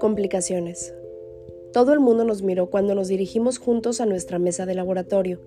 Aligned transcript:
Complicaciones. 0.00 0.94
Todo 1.72 1.92
el 1.92 2.00
mundo 2.00 2.24
nos 2.24 2.42
miró 2.42 2.70
cuando 2.70 2.94
nos 2.94 3.08
dirigimos 3.08 3.58
juntos 3.58 4.00
a 4.00 4.06
nuestra 4.06 4.38
mesa 4.38 4.66
de 4.66 4.74
laboratorio. 4.74 5.40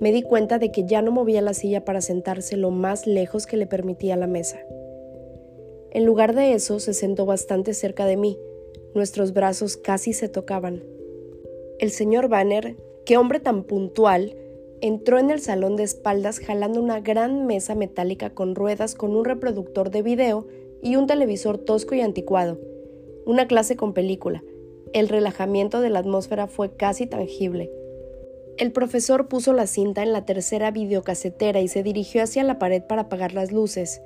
Me 0.00 0.12
di 0.12 0.22
cuenta 0.22 0.58
de 0.58 0.72
que 0.72 0.86
ya 0.86 1.02
no 1.02 1.10
movía 1.10 1.42
la 1.42 1.54
silla 1.54 1.84
para 1.84 2.00
sentarse 2.00 2.56
lo 2.56 2.70
más 2.70 3.06
lejos 3.06 3.46
que 3.46 3.56
le 3.56 3.66
permitía 3.66 4.16
la 4.16 4.26
mesa. 4.26 4.60
En 5.90 6.04
lugar 6.04 6.34
de 6.34 6.54
eso, 6.54 6.78
se 6.80 6.94
sentó 6.94 7.26
bastante 7.26 7.74
cerca 7.74 8.06
de 8.06 8.16
mí. 8.16 8.38
Nuestros 8.94 9.32
brazos 9.32 9.76
casi 9.76 10.12
se 10.12 10.28
tocaban. 10.28 10.82
El 11.78 11.90
señor 11.90 12.28
Banner, 12.28 12.76
qué 13.04 13.16
hombre 13.16 13.40
tan 13.40 13.64
puntual, 13.64 14.36
entró 14.80 15.18
en 15.18 15.30
el 15.30 15.40
salón 15.40 15.76
de 15.76 15.84
espaldas 15.84 16.40
jalando 16.40 16.80
una 16.80 17.00
gran 17.00 17.46
mesa 17.46 17.74
metálica 17.74 18.30
con 18.30 18.54
ruedas 18.54 18.94
con 18.94 19.14
un 19.14 19.24
reproductor 19.24 19.90
de 19.90 20.02
video 20.02 20.46
y 20.82 20.96
un 20.96 21.06
televisor 21.06 21.58
tosco 21.58 21.94
y 21.94 22.00
anticuado 22.00 22.58
una 23.30 23.46
clase 23.46 23.76
con 23.76 23.92
película. 23.92 24.42
El 24.92 25.08
relajamiento 25.08 25.80
de 25.80 25.90
la 25.90 26.00
atmósfera 26.00 26.46
fue 26.46 26.74
casi 26.74 27.06
tangible. 27.06 27.70
El 28.58 28.72
profesor 28.72 29.28
puso 29.28 29.52
la 29.52 29.66
cinta 29.66 30.02
en 30.02 30.12
la 30.12 30.26
tercera 30.26 30.70
videocasetera 30.70 31.60
y 31.60 31.68
se 31.68 31.82
dirigió 31.82 32.22
hacia 32.22 32.44
la 32.44 32.58
pared 32.58 32.82
para 32.82 33.02
apagar 33.02 33.32
las 33.32 33.52
luces. 33.52 34.02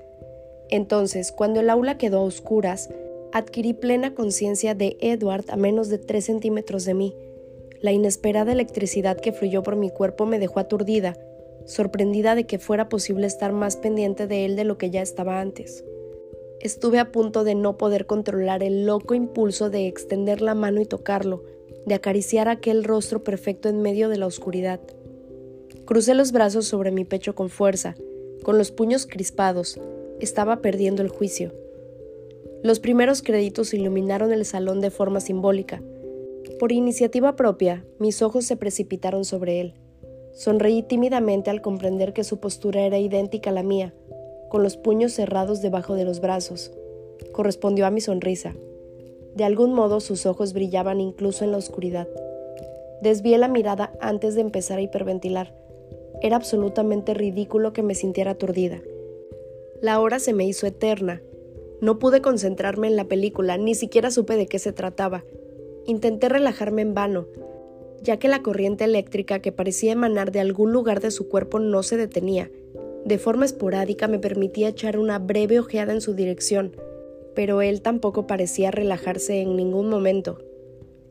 Entonces, 0.68 1.32
cuando 1.32 1.60
el 1.60 1.70
aula 1.70 1.96
quedó 1.96 2.18
a 2.18 2.24
oscuras, 2.24 2.91
adquirí 3.32 3.72
plena 3.72 4.14
conciencia 4.14 4.74
de 4.74 4.96
Edward 5.00 5.46
a 5.48 5.56
menos 5.56 5.88
de 5.88 5.98
tres 5.98 6.27
centímetros 6.27 6.84
de 6.84 6.94
mí. 6.94 7.16
La 7.80 7.92
inesperada 7.92 8.52
electricidad 8.52 9.19
que 9.19 9.33
fluyó 9.33 9.62
por 9.62 9.77
mi 9.77 9.91
cuerpo 9.91 10.27
me 10.27 10.38
dejó 10.38 10.60
aturdida, 10.60 11.16
sorprendida 11.66 12.34
de 12.34 12.45
que 12.45 12.59
fuera 12.59 12.88
posible 12.88 13.27
estar 13.27 13.52
más 13.52 13.77
pendiente 13.77 14.27
de 14.27 14.45
él 14.45 14.56
de 14.56 14.64
lo 14.64 14.78
que 14.78 14.91
ya 14.91 15.02
estaba 15.02 15.41
antes. 15.41 15.84
Estuve 16.60 16.98
a 16.98 17.12
punto 17.12 17.45
de 17.45 17.55
no 17.55 17.77
poder 17.77 18.06
controlar 18.06 18.62
el 18.62 18.86
loco 18.86 19.14
impulso 19.14 19.70
de 19.70 19.86
extender 19.86 20.41
la 20.41 20.55
mano 20.55 20.81
y 20.81 20.86
tocarlo, 20.86 21.44
de 21.84 21.94
acariciar 21.94 22.48
aquel 22.48 22.84
rostro 22.84 23.22
perfecto 23.22 23.69
en 23.69 23.83
medio 23.83 24.09
de 24.09 24.16
la 24.16 24.27
oscuridad. 24.27 24.81
Crucé 25.84 26.14
los 26.14 26.33
brazos 26.33 26.66
sobre 26.66 26.91
mi 26.91 27.05
pecho 27.05 27.34
con 27.34 27.50
fuerza, 27.50 27.94
con 28.42 28.56
los 28.56 28.70
puños 28.70 29.06
crispados. 29.06 29.78
Estaba 30.20 30.62
perdiendo 30.62 31.03
el 31.03 31.09
juicio. 31.09 31.53
Los 32.62 32.81
primeros 32.81 33.20
créditos 33.20 33.75
iluminaron 33.75 34.33
el 34.33 34.47
salón 34.47 34.81
de 34.81 34.91
forma 34.91 35.20
simbólica. 35.20 35.83
Por 36.58 36.70
iniciativa 36.70 37.34
propia, 37.34 37.84
mis 37.98 38.22
ojos 38.22 38.44
se 38.44 38.56
precipitaron 38.56 39.24
sobre 39.24 39.60
él. 39.60 39.74
Sonreí 40.33 40.83
tímidamente 40.83 41.50
al 41.50 41.60
comprender 41.60 42.12
que 42.12 42.24
su 42.24 42.38
postura 42.38 42.83
era 42.83 42.98
idéntica 42.98 43.50
a 43.50 43.52
la 43.52 43.62
mía, 43.62 43.92
con 44.50 44.62
los 44.62 44.77
puños 44.77 45.12
cerrados 45.12 45.62
debajo 45.62 45.94
de 45.94 46.05
los 46.05 46.20
brazos. 46.20 46.72
Correspondió 47.32 47.86
a 47.86 47.91
mi 47.91 48.00
sonrisa. 48.00 48.55
De 49.34 49.44
algún 49.44 49.75
modo 49.75 49.98
sus 49.98 50.27
ojos 50.27 50.52
brillaban 50.52 51.00
incluso 51.00 51.44
en 51.44 51.50
la 51.50 51.58
oscuridad. 51.58 52.08
Desvié 53.02 53.36
la 53.36 53.48
mirada 53.48 53.92
antes 54.00 54.36
de 54.36 54.41
empezar 54.41 54.78
a 54.78 54.82
hiperventilar. 54.82 55.52
Era 56.22 56.36
absolutamente 56.36 57.14
ridículo 57.14 57.72
que 57.72 57.82
me 57.82 57.97
sintiera 57.97 58.32
aturdida. 58.32 58.80
La 59.82 60.00
hora 60.00 60.20
se 60.20 60.32
me 60.32 60.47
hizo 60.47 60.69
eterna. 60.69 61.20
No 61.80 61.98
pude 61.98 62.22
concentrarme 62.22 62.86
en 62.86 62.97
la 62.97 63.05
película, 63.06 63.58
ni 63.58 63.75
siquiera 63.75 64.12
supe 64.12 64.36
de 64.36 64.47
qué 64.47 64.60
se 64.60 64.72
trataba. 64.72 65.25
Intenté 65.86 66.28
relajarme 66.28 66.82
en 66.82 66.94
vano, 66.94 67.27
ya 68.02 68.18
que 68.18 68.28
la 68.28 68.42
corriente 68.42 68.84
eléctrica 68.84 69.40
que 69.40 69.52
parecía 69.52 69.92
emanar 69.92 70.32
de 70.32 70.41
algún 70.41 70.72
lugar 70.72 71.00
de 71.00 71.10
su 71.10 71.28
cuerpo 71.28 71.58
no 71.58 71.82
se 71.82 71.96
detenía 71.96 72.50
de 73.04 73.18
forma 73.18 73.44
esporádica 73.44 74.08
me 74.08 74.18
permitía 74.18 74.68
echar 74.68 74.98
una 74.98 75.18
breve 75.18 75.58
ojeada 75.58 75.92
en 75.92 76.00
su 76.00 76.14
dirección, 76.14 76.74
pero 77.34 77.60
él 77.60 77.82
tampoco 77.82 78.26
parecía 78.26 78.70
relajarse 78.70 79.42
en 79.42 79.56
ningún 79.56 79.91
momento. 79.91 80.38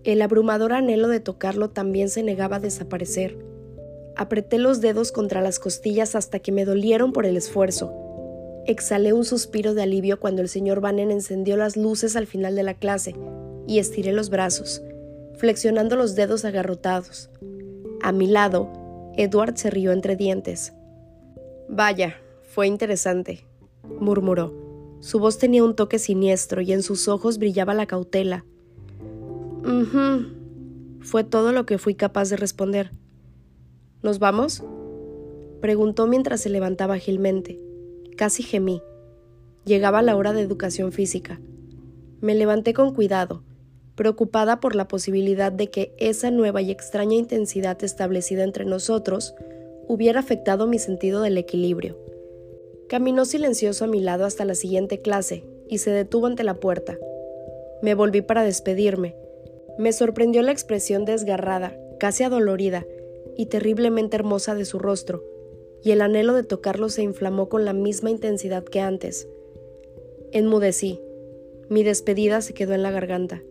El 0.03 0.21
abrumador 0.23 0.73
anhelo 0.73 1.07
de 1.07 1.19
tocarlo 1.19 1.69
también 1.69 2.09
se 2.09 2.23
negaba 2.23 2.55
a 2.55 2.59
desaparecer. 2.59 3.37
Apreté 4.15 4.57
los 4.57 4.81
dedos 4.81 5.11
contra 5.11 5.41
las 5.41 5.59
costillas 5.59 6.15
hasta 6.15 6.39
que 6.39 6.51
me 6.51 6.65
dolieron 6.65 7.13
por 7.13 7.27
el 7.27 7.37
esfuerzo. 7.37 7.93
Exhalé 8.65 9.13
un 9.13 9.23
suspiro 9.23 9.75
de 9.75 9.83
alivio 9.83 10.19
cuando 10.19 10.41
el 10.41 10.49
señor 10.49 10.81
Bannon 10.81 11.11
encendió 11.11 11.57
las 11.57 11.77
luces 11.77 12.15
al 12.15 12.25
final 12.25 12.55
de 12.55 12.63
la 12.63 12.73
clase 12.73 13.13
y 13.67 13.79
estiré 13.79 14.13
los 14.13 14.29
brazos, 14.29 14.81
flexionando 15.37 15.95
los 15.95 16.15
dedos 16.15 16.45
agarrotados. 16.45 17.29
A 18.01 18.11
mi 18.11 18.27
lado, 18.27 18.71
Edward 19.15 19.57
se 19.57 19.69
rió 19.69 19.91
entre 19.91 20.15
dientes. 20.15 20.73
Vaya, 21.69 22.15
fue 22.43 22.67
interesante, 22.67 23.45
murmuró. 23.99 24.53
Su 24.99 25.19
voz 25.19 25.37
tenía 25.37 25.63
un 25.63 25.75
toque 25.75 25.99
siniestro 25.99 26.61
y 26.61 26.71
en 26.71 26.81
sus 26.81 27.07
ojos 27.07 27.37
brillaba 27.37 27.73
la 27.73 27.85
cautela. 27.85 28.45
Fue 31.01 31.23
todo 31.23 31.51
lo 31.51 31.65
que 31.65 31.77
fui 31.77 31.95
capaz 31.95 32.29
de 32.29 32.37
responder. 32.37 32.91
¿Nos 34.01 34.19
vamos? 34.19 34.63
preguntó 35.61 36.07
mientras 36.07 36.41
se 36.41 36.49
levantaba 36.49 36.95
ágilmente. 36.95 37.59
Casi 38.17 38.43
gemí. 38.43 38.81
Llegaba 39.65 40.01
la 40.01 40.15
hora 40.15 40.33
de 40.33 40.41
educación 40.41 40.91
física. 40.91 41.39
Me 42.19 42.35
levanté 42.35 42.73
con 42.73 42.93
cuidado, 42.93 43.43
preocupada 43.95 44.59
por 44.59 44.75
la 44.75 44.87
posibilidad 44.87 45.51
de 45.51 45.69
que 45.69 45.93
esa 45.97 46.31
nueva 46.31 46.61
y 46.61 46.71
extraña 46.71 47.15
intensidad 47.15 47.83
establecida 47.83 48.43
entre 48.43 48.65
nosotros 48.65 49.35
hubiera 49.87 50.19
afectado 50.19 50.67
mi 50.67 50.79
sentido 50.79 51.21
del 51.21 51.37
equilibrio. 51.37 51.97
Caminó 52.89 53.25
silencioso 53.25 53.85
a 53.85 53.87
mi 53.87 54.01
lado 54.01 54.25
hasta 54.25 54.45
la 54.45 54.55
siguiente 54.55 54.99
clase 54.99 55.43
y 55.67 55.79
se 55.79 55.91
detuvo 55.91 56.27
ante 56.27 56.43
la 56.43 56.55
puerta. 56.55 56.97
Me 57.81 57.95
volví 57.95 58.21
para 58.21 58.43
despedirme. 58.43 59.15
Me 59.77 59.91
sorprendió 59.91 60.41
la 60.41 60.51
expresión 60.51 61.05
desgarrada, 61.05 61.77
casi 61.99 62.23
adolorida 62.23 62.85
y 63.35 63.47
terriblemente 63.47 64.15
hermosa 64.15 64.55
de 64.55 64.65
su 64.65 64.79
rostro, 64.79 65.23
y 65.83 65.91
el 65.91 66.01
anhelo 66.01 66.33
de 66.33 66.43
tocarlo 66.43 66.89
se 66.89 67.01
inflamó 67.01 67.49
con 67.49 67.65
la 67.65 67.73
misma 67.73 68.09
intensidad 68.09 68.63
que 68.63 68.79
antes. 68.79 69.27
Enmudecí. 70.31 71.01
Mi 71.69 71.83
despedida 71.83 72.41
se 72.41 72.53
quedó 72.53 72.73
en 72.73 72.83
la 72.83 72.91
garganta. 72.91 73.41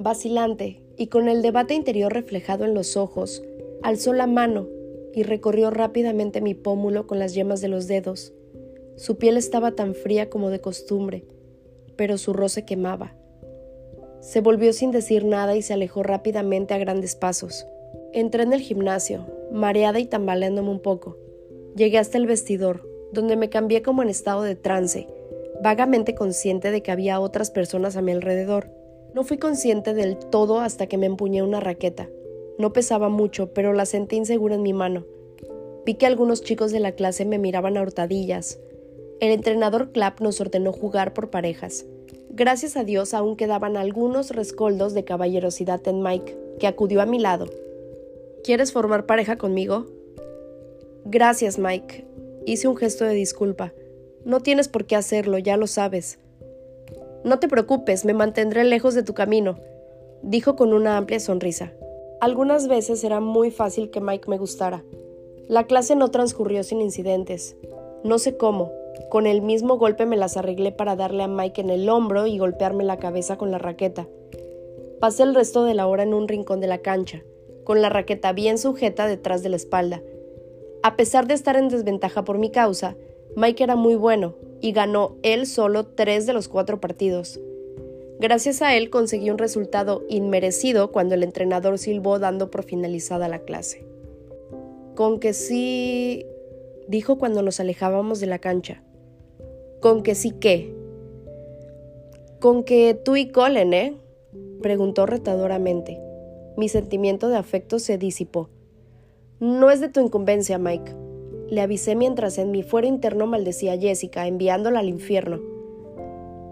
Vacilante, 0.00 0.80
y 0.96 1.08
con 1.08 1.28
el 1.28 1.42
debate 1.42 1.74
interior 1.74 2.12
reflejado 2.12 2.64
en 2.64 2.72
los 2.72 2.96
ojos, 2.96 3.42
alzó 3.82 4.12
la 4.12 4.28
mano 4.28 4.68
y 5.12 5.24
recorrió 5.24 5.70
rápidamente 5.70 6.40
mi 6.40 6.54
pómulo 6.54 7.08
con 7.08 7.18
las 7.18 7.34
yemas 7.34 7.60
de 7.60 7.66
los 7.66 7.88
dedos. 7.88 8.32
Su 8.94 9.18
piel 9.18 9.36
estaba 9.36 9.72
tan 9.72 9.96
fría 9.96 10.30
como 10.30 10.50
de 10.50 10.60
costumbre, 10.60 11.24
pero 11.96 12.16
su 12.16 12.32
roce 12.32 12.64
quemaba. 12.64 13.16
Se 14.20 14.40
volvió 14.40 14.72
sin 14.72 14.92
decir 14.92 15.24
nada 15.24 15.56
y 15.56 15.62
se 15.62 15.72
alejó 15.74 16.04
rápidamente 16.04 16.74
a 16.74 16.78
grandes 16.78 17.16
pasos. 17.16 17.66
Entré 18.12 18.44
en 18.44 18.52
el 18.52 18.60
gimnasio, 18.60 19.26
mareada 19.50 19.98
y 19.98 20.06
tambaleándome 20.06 20.70
un 20.70 20.80
poco. 20.80 21.16
Llegué 21.74 21.98
hasta 21.98 22.18
el 22.18 22.28
vestidor, 22.28 22.88
donde 23.12 23.34
me 23.34 23.48
cambié 23.48 23.82
como 23.82 24.04
en 24.04 24.10
estado 24.10 24.44
de 24.44 24.54
trance, 24.54 25.08
vagamente 25.60 26.14
consciente 26.14 26.70
de 26.70 26.84
que 26.84 26.92
había 26.92 27.18
otras 27.18 27.50
personas 27.50 27.96
a 27.96 28.00
mi 28.00 28.12
alrededor. 28.12 28.77
No 29.14 29.24
fui 29.24 29.38
consciente 29.38 29.94
del 29.94 30.16
todo 30.16 30.60
hasta 30.60 30.86
que 30.86 30.98
me 30.98 31.06
empuñé 31.06 31.42
una 31.42 31.60
raqueta. 31.60 32.08
No 32.58 32.72
pesaba 32.72 33.08
mucho, 33.08 33.52
pero 33.52 33.72
la 33.72 33.86
sentí 33.86 34.16
insegura 34.16 34.54
en 34.54 34.62
mi 34.62 34.72
mano. 34.72 35.04
Vi 35.86 35.94
que 35.94 36.06
algunos 36.06 36.42
chicos 36.42 36.72
de 36.72 36.80
la 36.80 36.92
clase 36.92 37.24
me 37.24 37.38
miraban 37.38 37.76
a 37.76 37.82
hurtadillas. 37.82 38.60
El 39.20 39.32
entrenador 39.32 39.90
Clapp 39.92 40.20
nos 40.20 40.40
ordenó 40.40 40.72
jugar 40.72 41.14
por 41.14 41.30
parejas. 41.30 41.86
Gracias 42.30 42.76
a 42.76 42.84
Dios 42.84 43.14
aún 43.14 43.36
quedaban 43.36 43.76
algunos 43.76 44.30
rescoldos 44.30 44.94
de 44.94 45.04
caballerosidad 45.04 45.86
en 45.88 46.02
Mike, 46.02 46.36
que 46.58 46.66
acudió 46.66 47.00
a 47.00 47.06
mi 47.06 47.18
lado. 47.18 47.46
¿Quieres 48.44 48.72
formar 48.72 49.06
pareja 49.06 49.36
conmigo? 49.38 49.86
Gracias, 51.04 51.58
Mike. 51.58 52.06
Hice 52.44 52.68
un 52.68 52.76
gesto 52.76 53.04
de 53.04 53.14
disculpa. 53.14 53.72
No 54.24 54.40
tienes 54.40 54.68
por 54.68 54.84
qué 54.84 54.94
hacerlo, 54.94 55.38
ya 55.38 55.56
lo 55.56 55.66
sabes. 55.66 56.18
No 57.24 57.38
te 57.38 57.48
preocupes, 57.48 58.04
me 58.04 58.14
mantendré 58.14 58.64
lejos 58.64 58.94
de 58.94 59.02
tu 59.02 59.14
camino, 59.14 59.58
dijo 60.22 60.56
con 60.56 60.72
una 60.72 60.96
amplia 60.96 61.20
sonrisa. 61.20 61.72
Algunas 62.20 62.68
veces 62.68 63.02
era 63.04 63.20
muy 63.20 63.50
fácil 63.50 63.90
que 63.90 64.00
Mike 64.00 64.28
me 64.28 64.38
gustara. 64.38 64.84
La 65.48 65.64
clase 65.64 65.96
no 65.96 66.10
transcurrió 66.10 66.62
sin 66.62 66.80
incidentes. 66.80 67.56
No 68.04 68.18
sé 68.18 68.36
cómo. 68.36 68.72
Con 69.08 69.26
el 69.26 69.42
mismo 69.42 69.78
golpe 69.78 70.04
me 70.06 70.16
las 70.16 70.36
arreglé 70.36 70.72
para 70.72 70.96
darle 70.96 71.22
a 71.22 71.28
Mike 71.28 71.60
en 71.60 71.70
el 71.70 71.88
hombro 71.88 72.26
y 72.26 72.38
golpearme 72.38 72.84
la 72.84 72.98
cabeza 72.98 73.38
con 73.38 73.50
la 73.50 73.58
raqueta. 73.58 74.08
Pasé 75.00 75.22
el 75.22 75.34
resto 75.34 75.64
de 75.64 75.74
la 75.74 75.86
hora 75.86 76.02
en 76.02 76.14
un 76.14 76.28
rincón 76.28 76.60
de 76.60 76.66
la 76.66 76.78
cancha, 76.78 77.22
con 77.64 77.80
la 77.80 77.88
raqueta 77.88 78.32
bien 78.32 78.58
sujeta 78.58 79.06
detrás 79.06 79.42
de 79.42 79.48
la 79.48 79.56
espalda. 79.56 80.02
A 80.82 80.96
pesar 80.96 81.26
de 81.26 81.34
estar 81.34 81.56
en 81.56 81.68
desventaja 81.68 82.24
por 82.24 82.38
mi 82.38 82.50
causa, 82.50 82.96
Mike 83.38 83.62
era 83.62 83.76
muy 83.76 83.94
bueno 83.94 84.34
y 84.60 84.72
ganó 84.72 85.16
él 85.22 85.46
solo 85.46 85.86
tres 85.86 86.26
de 86.26 86.32
los 86.32 86.48
cuatro 86.48 86.80
partidos. 86.80 87.38
Gracias 88.18 88.62
a 88.62 88.74
él 88.76 88.90
conseguí 88.90 89.30
un 89.30 89.38
resultado 89.38 90.02
inmerecido 90.08 90.90
cuando 90.90 91.14
el 91.14 91.22
entrenador 91.22 91.78
silbó 91.78 92.18
dando 92.18 92.50
por 92.50 92.64
finalizada 92.64 93.28
la 93.28 93.38
clase. 93.38 93.86
Con 94.96 95.20
que 95.20 95.34
sí, 95.34 96.26
dijo 96.88 97.16
cuando 97.16 97.42
nos 97.42 97.60
alejábamos 97.60 98.18
de 98.18 98.26
la 98.26 98.40
cancha. 98.40 98.82
¿Con 99.78 100.02
que 100.02 100.16
sí 100.16 100.32
qué? 100.32 100.74
Con 102.40 102.64
que 102.64 103.00
tú 103.04 103.14
y 103.14 103.28
Colin, 103.28 103.72
¿eh? 103.72 103.96
preguntó 104.62 105.06
retadoramente. 105.06 105.96
Mi 106.56 106.68
sentimiento 106.68 107.28
de 107.28 107.36
afecto 107.36 107.78
se 107.78 107.98
disipó. 107.98 108.50
No 109.38 109.70
es 109.70 109.80
de 109.80 109.90
tu 109.90 110.00
incumbencia, 110.00 110.58
Mike. 110.58 111.07
Le 111.50 111.62
avisé 111.62 111.94
mientras 111.96 112.36
en 112.36 112.50
mi 112.50 112.62
fuero 112.62 112.86
interno 112.86 113.26
maldecía 113.26 113.72
a 113.72 113.78
Jessica, 113.78 114.26
enviándola 114.26 114.80
al 114.80 114.88
infierno. 114.88 115.40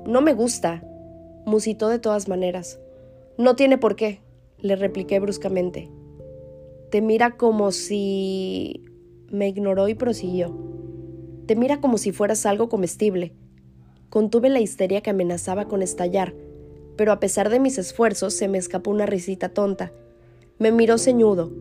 No 0.07 0.23
me 0.23 0.33
gusta, 0.33 0.83
musitó 1.45 1.89
de 1.89 1.99
todas 1.99 2.29
maneras. 2.29 2.81
No 3.37 3.57
tiene 3.57 3.77
por 3.77 3.97
qué, 3.97 4.21
le 4.59 4.75
repliqué 4.75 5.21
bruscamente. 5.21 5.91
Te 6.91 7.03
mira 7.03 7.37
como 7.37 7.73
si... 7.73 8.85
me 9.31 9.49
ignoró 9.49 9.89
y 9.89 9.95
prosiguió. 9.95 10.57
Te 11.47 11.57
mira 11.57 11.81
como 11.81 11.99
si 11.99 12.13
fueras 12.13 12.47
algo 12.47 12.69
comestible. 12.69 13.35
Contuve 14.09 14.49
la 14.49 14.61
histeria 14.61 15.03
que 15.03 15.11
amenazaba 15.11 15.67
con 15.67 15.83
estallar, 15.83 16.35
pero 16.97 17.13
a 17.13 17.21
pesar 17.21 17.51
de 17.51 17.61
mis 17.61 17.77
esfuerzos 17.77 18.33
se 18.35 18.49
me 18.49 18.57
escapó 18.57 18.91
una 18.91 19.05
risita 19.05 19.51
tonta. 19.51 19.93
Me 20.59 20.73
miró 20.73 20.97
ceñudo. 20.97 21.53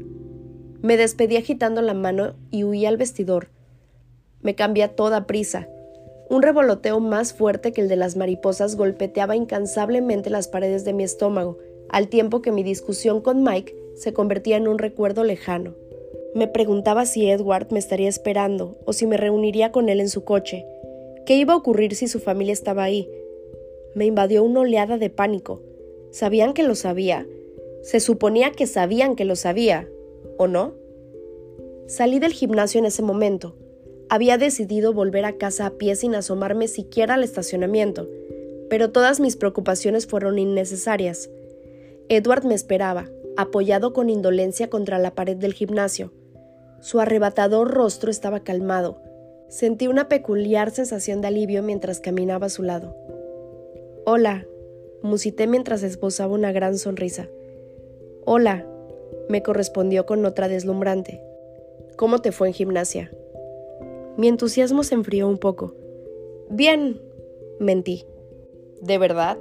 Me 0.86 0.98
despedí 0.98 1.36
agitando 1.36 1.82
la 1.82 1.96
mano 1.96 2.36
y 2.52 2.64
huí 2.64 2.86
al 2.86 2.96
vestidor. 2.96 3.48
Me 4.44 4.54
cambié 4.54 4.84
a 4.84 4.96
toda 4.96 5.26
prisa. 5.26 5.68
Un 6.30 6.44
revoloteo 6.44 7.00
más 7.00 7.34
fuerte 7.34 7.72
que 7.72 7.82
el 7.82 7.88
de 7.88 7.96
las 7.96 8.16
mariposas 8.16 8.76
golpeteaba 8.76 9.36
incansablemente 9.36 10.30
las 10.30 10.48
paredes 10.48 10.86
de 10.86 10.94
mi 10.94 11.04
estómago, 11.04 11.58
al 11.90 12.08
tiempo 12.08 12.44
que 12.44 12.52
mi 12.52 12.62
discusión 12.62 13.20
con 13.22 13.42
Mike 13.42 13.76
se 13.96 14.14
convertía 14.14 14.58
en 14.58 14.68
un 14.68 14.78
recuerdo 14.78 15.24
lejano. 15.24 15.74
Me 16.36 16.48
preguntaba 16.48 17.08
si 17.08 17.32
Edward 17.32 17.72
me 17.72 17.80
estaría 17.80 18.08
esperando 18.08 18.78
o 18.86 18.94
si 18.94 19.08
me 19.08 19.18
reuniría 19.18 19.72
con 19.72 19.90
él 19.90 20.00
en 20.00 20.10
su 20.10 20.24
coche. 20.24 20.68
¿Qué 21.26 21.36
iba 21.36 21.54
a 21.54 21.58
ocurrir 21.58 21.96
si 21.96 22.08
su 22.08 22.20
familia 22.20 22.54
estaba 22.54 22.84
ahí? 22.84 23.10
Me 23.96 24.06
invadió 24.06 24.44
una 24.44 24.60
oleada 24.60 25.00
de 25.00 25.10
pánico. 25.10 25.64
¿Sabían 26.12 26.54
que 26.54 26.62
lo 26.62 26.76
sabía? 26.76 27.26
Se 27.82 28.00
suponía 28.00 28.52
que 28.52 28.68
sabían 28.68 29.16
que 29.16 29.26
lo 29.26 29.36
sabía, 29.36 29.90
¿o 30.38 30.48
no? 30.48 30.74
Salí 31.88 32.20
del 32.20 32.34
gimnasio 32.34 32.80
en 32.80 32.86
ese 32.86 33.02
momento. 33.02 33.56
Había 34.10 34.38
decidido 34.38 34.94
volver 34.94 35.26
a 35.26 35.38
casa 35.38 35.66
a 35.66 35.72
pie 35.72 35.96
sin 35.96 36.16
asomarme 36.16 36.68
siquiera 36.68 37.16
al 37.16 37.24
estacionamiento, 37.24 38.10
pero 38.70 38.92
todas 38.92 39.20
mis 39.20 39.36
preocupaciones 39.36 40.08
fueron 40.08 40.40
innecesarias. 40.40 41.30
Edward 42.10 42.46
me 42.46 42.56
esperaba, 42.56 43.10
apoyado 43.38 43.94
con 43.94 44.10
indolencia 44.10 44.70
contra 44.70 45.00
la 45.00 45.16
pared 45.16 45.38
del 45.38 45.54
gimnasio. 45.54 46.12
Su 46.82 47.00
arrebatador 47.00 47.72
rostro 47.72 48.12
estaba 48.12 48.42
calmado. 48.42 49.02
Sentí 49.48 49.88
una 49.88 50.08
peculiar 50.08 50.72
sensación 50.72 51.22
de 51.22 51.28
alivio 51.28 51.64
mientras 51.64 52.00
caminaba 52.00 52.48
a 52.48 52.50
su 52.50 52.64
lado. 52.64 52.96
Hola, 54.06 54.46
musité 55.02 55.48
mientras 55.48 55.84
esbozaba 55.84 56.34
una 56.34 56.52
gran 56.52 56.78
sonrisa. 56.78 57.28
Hola, 58.26 58.68
me 59.30 59.44
correspondió 59.44 60.06
con 60.06 60.26
otra 60.26 60.48
deslumbrante. 60.48 61.22
¿Cómo 61.96 62.20
te 62.20 62.32
fue 62.32 62.50
en 62.50 62.54
gimnasia? 62.54 63.12
Mi 64.18 64.28
entusiasmo 64.28 64.84
se 64.84 64.96
enfrió 64.96 65.28
un 65.28 65.38
poco. 65.38 65.74
Bien, 66.50 67.02
mentí. 67.60 68.06
¿De 68.82 68.98
verdad? 68.98 69.38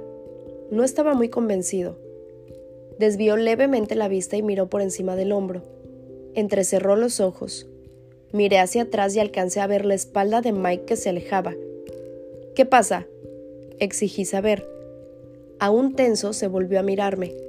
No 0.71 0.83
estaba 0.83 1.13
muy 1.13 1.29
convencido. 1.29 1.97
Desvió 2.97 3.37
levemente 3.37 3.95
la 3.95 4.07
vista 4.07 4.37
y 4.37 4.41
miró 4.41 4.67
por 4.67 4.81
encima 4.81 5.15
del 5.15 5.31
hombro. 5.31 5.61
Entrecerró 6.33 6.95
los 6.95 7.19
ojos. 7.19 7.67
Miré 8.31 8.59
hacia 8.59 8.83
atrás 8.83 9.15
y 9.15 9.19
alcancé 9.19 9.61
a 9.61 9.67
ver 9.67 9.85
la 9.85 9.93
espalda 9.93 10.41
de 10.41 10.51
Mike 10.51 10.85
que 10.85 10.95
se 10.95 11.09
alejaba. 11.09 11.53
¿Qué 12.55 12.65
pasa? 12.65 13.05
Exigí 13.79 14.25
saber. 14.25 14.67
Aún 15.59 15.95
tenso, 15.95 16.33
se 16.33 16.47
volvió 16.47 16.79
a 16.79 16.83
mirarme. 16.83 17.44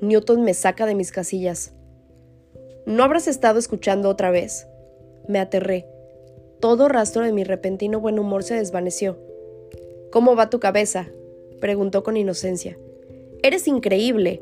Newton 0.00 0.42
me 0.42 0.54
saca 0.54 0.86
de 0.86 0.94
mis 0.94 1.10
casillas. 1.10 1.72
¿No 2.86 3.02
habrás 3.02 3.26
estado 3.26 3.58
escuchando 3.58 4.08
otra 4.08 4.30
vez? 4.30 4.68
Me 5.26 5.40
aterré. 5.40 5.86
Todo 6.60 6.88
rastro 6.88 7.24
de 7.24 7.32
mi 7.32 7.44
repentino 7.44 8.00
buen 8.00 8.18
humor 8.18 8.44
se 8.44 8.54
desvaneció. 8.54 9.18
¿Cómo 10.10 10.36
va 10.36 10.50
tu 10.50 10.60
cabeza? 10.60 11.08
preguntó 11.60 12.04
con 12.04 12.16
inocencia. 12.16 12.78
Eres 13.42 13.66
increíble. 13.66 14.40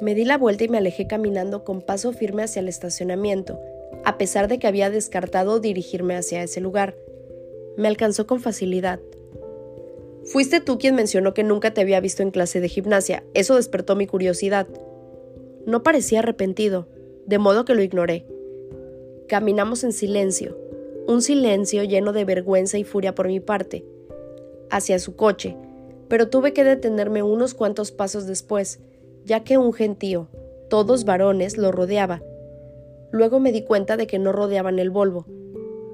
Me 0.00 0.14
di 0.14 0.24
la 0.24 0.38
vuelta 0.38 0.64
y 0.64 0.68
me 0.68 0.78
alejé 0.78 1.06
caminando 1.06 1.64
con 1.64 1.82
paso 1.82 2.12
firme 2.12 2.44
hacia 2.44 2.60
el 2.60 2.68
estacionamiento, 2.68 3.60
a 4.04 4.16
pesar 4.16 4.46
de 4.46 4.58
que 4.58 4.68
había 4.68 4.90
descartado 4.90 5.58
dirigirme 5.58 6.14
hacia 6.16 6.42
ese 6.42 6.60
lugar. 6.60 6.94
Me 7.76 7.88
alcanzó 7.88 8.26
con 8.26 8.40
facilidad. 8.40 9.00
Fuiste 10.32 10.60
tú 10.60 10.78
quien 10.78 10.94
mencionó 10.94 11.32
que 11.32 11.42
nunca 11.42 11.72
te 11.72 11.80
había 11.80 12.00
visto 12.00 12.22
en 12.22 12.30
clase 12.30 12.60
de 12.60 12.68
gimnasia. 12.68 13.24
Eso 13.32 13.56
despertó 13.56 13.96
mi 13.96 14.06
curiosidad. 14.06 14.68
No 15.64 15.82
parecía 15.82 16.18
arrepentido, 16.18 16.86
de 17.24 17.38
modo 17.38 17.64
que 17.64 17.74
lo 17.74 17.82
ignoré. 17.82 18.26
Caminamos 19.26 19.84
en 19.84 19.92
silencio, 19.92 20.58
un 21.06 21.22
silencio 21.22 21.82
lleno 21.84 22.12
de 22.12 22.26
vergüenza 22.26 22.76
y 22.76 22.84
furia 22.84 23.14
por 23.14 23.26
mi 23.28 23.40
parte, 23.40 23.86
hacia 24.70 24.98
su 24.98 25.16
coche, 25.16 25.56
pero 26.08 26.28
tuve 26.28 26.52
que 26.52 26.64
detenerme 26.64 27.22
unos 27.22 27.54
cuantos 27.54 27.90
pasos 27.90 28.26
después, 28.26 28.80
ya 29.24 29.44
que 29.44 29.56
un 29.56 29.72
gentío, 29.72 30.28
todos 30.68 31.04
varones, 31.04 31.56
lo 31.56 31.72
rodeaba. 31.72 32.22
Luego 33.10 33.40
me 33.40 33.52
di 33.52 33.62
cuenta 33.62 33.96
de 33.96 34.06
que 34.06 34.18
no 34.18 34.32
rodeaban 34.32 34.78
el 34.78 34.90
Volvo, 34.90 35.26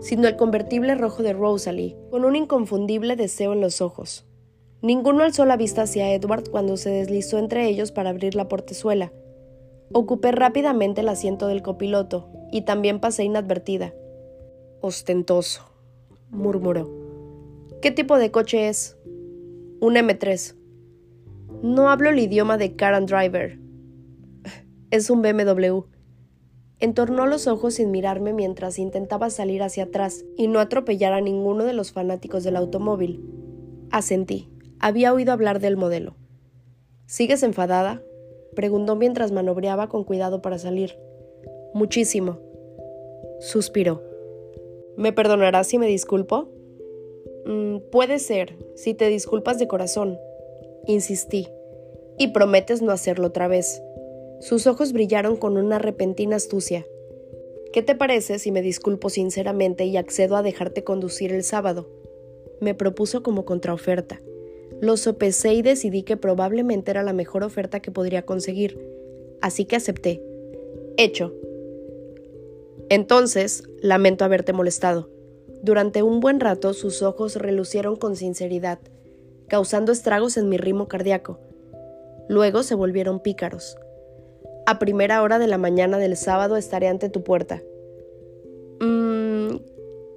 sino 0.04 0.28
el 0.28 0.36
convertible 0.36 0.94
rojo 0.94 1.22
de 1.22 1.32
Rosalie, 1.32 1.96
con 2.10 2.26
un 2.26 2.36
inconfundible 2.36 3.16
deseo 3.16 3.54
en 3.54 3.62
los 3.62 3.80
ojos. 3.80 4.26
Ninguno 4.82 5.24
alzó 5.24 5.46
la 5.46 5.56
vista 5.56 5.82
hacia 5.82 6.12
Edward 6.12 6.50
cuando 6.50 6.76
se 6.76 6.90
deslizó 6.90 7.38
entre 7.38 7.66
ellos 7.66 7.90
para 7.90 8.10
abrir 8.10 8.34
la 8.34 8.46
portezuela. 8.46 9.14
Ocupé 9.94 10.30
rápidamente 10.30 11.00
el 11.00 11.08
asiento 11.08 11.46
del 11.46 11.62
copiloto 11.62 12.28
y 12.52 12.62
también 12.62 13.00
pasé 13.00 13.24
inadvertida. 13.24 13.94
Ostentoso, 14.82 15.62
murmuró. 16.28 16.90
¿Qué 17.80 17.90
tipo 17.90 18.18
de 18.18 18.30
coche 18.30 18.68
es? 18.68 18.98
Un 19.80 19.94
M3. 19.94 20.54
No 21.62 21.88
hablo 21.88 22.10
el 22.10 22.18
idioma 22.18 22.58
de 22.58 22.76
car 22.76 22.92
and 22.92 23.08
driver. 23.08 23.58
Es 24.90 25.08
un 25.08 25.22
BMW. 25.22 25.93
Entornó 26.80 27.26
los 27.26 27.46
ojos 27.46 27.74
sin 27.74 27.90
mirarme 27.90 28.32
mientras 28.32 28.78
intentaba 28.78 29.30
salir 29.30 29.62
hacia 29.62 29.84
atrás 29.84 30.24
y 30.36 30.48
no 30.48 30.60
atropellar 30.60 31.12
a 31.12 31.20
ninguno 31.20 31.64
de 31.64 31.72
los 31.72 31.92
fanáticos 31.92 32.44
del 32.44 32.56
automóvil. 32.56 33.24
Asentí. 33.90 34.50
Había 34.80 35.14
oído 35.14 35.32
hablar 35.32 35.60
del 35.60 35.76
modelo. 35.76 36.16
¿Sigues 37.06 37.42
enfadada? 37.42 38.02
preguntó 38.54 38.96
mientras 38.96 39.32
manobreaba 39.32 39.88
con 39.88 40.04
cuidado 40.04 40.42
para 40.42 40.58
salir. 40.58 40.98
Muchísimo. 41.74 42.38
Suspiró. 43.40 44.02
¿Me 44.96 45.12
perdonarás 45.12 45.66
si 45.66 45.78
me 45.78 45.86
disculpo? 45.86 46.48
Mm, 47.46 47.78
puede 47.90 48.18
ser, 48.18 48.56
si 48.74 48.94
te 48.94 49.08
disculpas 49.08 49.58
de 49.58 49.68
corazón. 49.68 50.18
Insistí. 50.86 51.48
Y 52.18 52.28
prometes 52.28 52.80
no 52.80 52.92
hacerlo 52.92 53.28
otra 53.28 53.48
vez. 53.48 53.82
Sus 54.44 54.66
ojos 54.66 54.92
brillaron 54.92 55.38
con 55.38 55.56
una 55.56 55.78
repentina 55.78 56.36
astucia. 56.36 56.84
¿Qué 57.72 57.82
te 57.82 57.94
parece 57.94 58.38
si 58.38 58.52
me 58.52 58.60
disculpo 58.60 59.08
sinceramente 59.08 59.86
y 59.86 59.96
accedo 59.96 60.36
a 60.36 60.42
dejarte 60.42 60.84
conducir 60.84 61.32
el 61.32 61.44
sábado? 61.44 61.88
Me 62.60 62.74
propuso 62.74 63.22
como 63.22 63.46
contraoferta. 63.46 64.20
Lo 64.82 64.98
sopesé 64.98 65.54
y 65.54 65.62
decidí 65.62 66.02
que 66.02 66.18
probablemente 66.18 66.90
era 66.90 67.02
la 67.02 67.14
mejor 67.14 67.42
oferta 67.42 67.80
que 67.80 67.90
podría 67.90 68.26
conseguir, 68.26 68.78
así 69.40 69.64
que 69.64 69.76
acepté. 69.76 70.22
Hecho. 70.98 71.32
Entonces, 72.90 73.62
lamento 73.80 74.26
haberte 74.26 74.52
molestado. 74.52 75.08
Durante 75.62 76.02
un 76.02 76.20
buen 76.20 76.38
rato 76.38 76.74
sus 76.74 77.00
ojos 77.00 77.36
relucieron 77.36 77.96
con 77.96 78.14
sinceridad, 78.14 78.78
causando 79.48 79.90
estragos 79.90 80.36
en 80.36 80.50
mi 80.50 80.58
ritmo 80.58 80.86
cardíaco. 80.86 81.38
Luego 82.28 82.62
se 82.62 82.74
volvieron 82.74 83.20
pícaros. 83.20 83.78
A 84.66 84.78
primera 84.78 85.22
hora 85.22 85.38
de 85.38 85.46
la 85.46 85.58
mañana 85.58 85.98
del 85.98 86.16
sábado 86.16 86.56
estaré 86.56 86.88
ante 86.88 87.08
tu 87.08 87.22
puerta. 87.22 87.62
Mmm, 88.80 89.56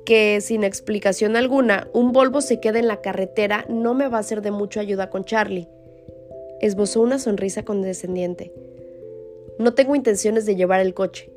que 0.06 0.39
sin 0.39 0.63
explicación 0.63 1.36
alguna 1.36 1.89
un 1.94 2.13
Volvo 2.13 2.39
se 2.39 2.62
quede 2.62 2.80
en 2.80 2.88
la 2.88 3.01
carretera 3.01 3.66
no 3.68 3.94
me 3.94 4.08
va 4.08 4.20
a 4.20 4.24
ser 4.24 4.42
de 4.42 4.51
mucha 4.51 4.80
ayuda 4.80 5.10
con 5.10 5.25
Charlie. 5.25 5.68
Esbozó 6.62 7.01
una 7.01 7.20
sonrisa 7.20 7.63
condescendiente. 7.63 8.54
No 9.60 9.74
tengo 9.74 9.96
intenciones 9.96 10.46
de 10.46 10.56
llevar 10.56 10.80
el 10.80 10.94
coche. 10.94 11.30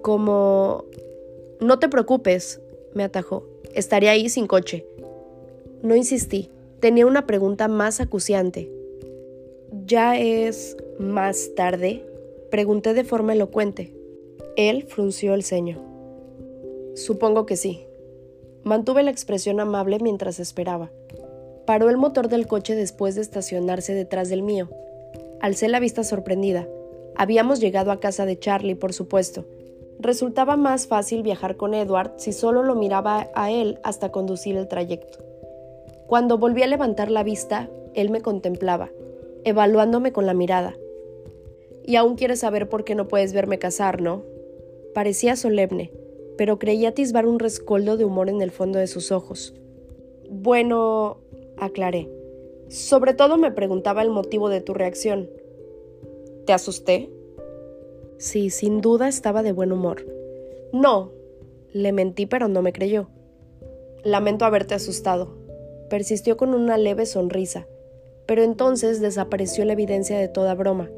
Como... 0.00 0.86
No 1.60 1.78
te 1.78 1.88
preocupes, 1.88 2.60
me 2.94 3.04
atajó. 3.04 3.46
Estaré 3.74 4.08
ahí 4.08 4.28
sin 4.28 4.46
coche. 4.46 4.86
No 5.82 5.94
insistí. 5.94 6.50
Tenía 6.80 7.06
una 7.06 7.26
pregunta 7.26 7.68
más 7.68 8.00
acuciante. 8.00 8.70
¿Ya 9.84 10.18
es 10.18 10.76
más 10.98 11.54
tarde? 11.54 12.04
Pregunté 12.50 12.94
de 12.94 13.04
forma 13.04 13.32
elocuente. 13.32 13.94
Él 14.56 14.84
frunció 14.84 15.34
el 15.34 15.42
ceño. 15.42 15.80
Supongo 16.94 17.46
que 17.46 17.56
sí. 17.56 17.86
Mantuve 18.64 19.02
la 19.02 19.10
expresión 19.10 19.60
amable 19.60 19.98
mientras 20.00 20.38
esperaba. 20.38 20.90
Paró 21.66 21.88
el 21.88 21.96
motor 21.96 22.28
del 22.28 22.46
coche 22.46 22.74
después 22.74 23.14
de 23.14 23.22
estacionarse 23.22 23.94
detrás 23.94 24.28
del 24.28 24.42
mío. 24.42 24.68
Alcé 25.40 25.68
la 25.68 25.80
vista 25.80 26.04
sorprendida. 26.04 26.68
Habíamos 27.16 27.60
llegado 27.60 27.90
a 27.90 28.00
casa 28.00 28.26
de 28.26 28.38
Charlie, 28.38 28.74
por 28.74 28.92
supuesto. 28.92 29.44
Resultaba 29.98 30.56
más 30.56 30.86
fácil 30.86 31.22
viajar 31.22 31.56
con 31.56 31.74
Edward 31.74 32.14
si 32.16 32.32
solo 32.32 32.62
lo 32.62 32.74
miraba 32.74 33.30
a 33.34 33.50
él 33.50 33.78
hasta 33.82 34.10
conducir 34.10 34.56
el 34.56 34.68
trayecto. 34.68 35.18
Cuando 36.06 36.38
volví 36.38 36.62
a 36.62 36.66
levantar 36.66 37.10
la 37.10 37.22
vista, 37.22 37.70
él 37.94 38.10
me 38.10 38.20
contemplaba, 38.20 38.90
evaluándome 39.44 40.12
con 40.12 40.26
la 40.26 40.34
mirada. 40.34 40.74
Y 41.84 41.96
aún 41.96 42.16
quieres 42.16 42.40
saber 42.40 42.68
por 42.68 42.84
qué 42.84 42.94
no 42.94 43.08
puedes 43.08 43.32
verme 43.32 43.58
casar, 43.58 44.00
¿no? 44.00 44.22
Parecía 44.94 45.36
solemne, 45.36 45.90
pero 46.36 46.58
creía 46.58 46.90
atisbar 46.90 47.26
un 47.26 47.38
rescoldo 47.38 47.96
de 47.96 48.04
humor 48.04 48.28
en 48.28 48.42
el 48.42 48.50
fondo 48.50 48.78
de 48.78 48.86
sus 48.86 49.10
ojos. 49.12 49.54
Bueno, 50.30 51.18
aclaré. 51.56 52.08
Sobre 52.68 53.14
todo 53.14 53.36
me 53.36 53.52
preguntaba 53.52 54.02
el 54.02 54.10
motivo 54.10 54.48
de 54.48 54.60
tu 54.60 54.74
reacción. 54.74 55.28
¿Te 56.46 56.52
asusté? 56.52 57.10
Sí, 58.18 58.50
sin 58.50 58.80
duda 58.80 59.08
estaba 59.08 59.42
de 59.42 59.52
buen 59.52 59.72
humor. 59.72 60.06
No, 60.72 61.12
le 61.72 61.92
mentí, 61.92 62.26
pero 62.26 62.48
no 62.48 62.62
me 62.62 62.72
creyó. 62.72 63.08
Lamento 64.04 64.44
haberte 64.44 64.74
asustado. 64.74 65.36
Persistió 65.90 66.36
con 66.36 66.54
una 66.54 66.78
leve 66.78 67.04
sonrisa, 67.04 67.66
pero 68.26 68.42
entonces 68.42 69.00
desapareció 69.00 69.64
la 69.64 69.74
evidencia 69.74 70.18
de 70.18 70.28
toda 70.28 70.54
broma. 70.54 70.90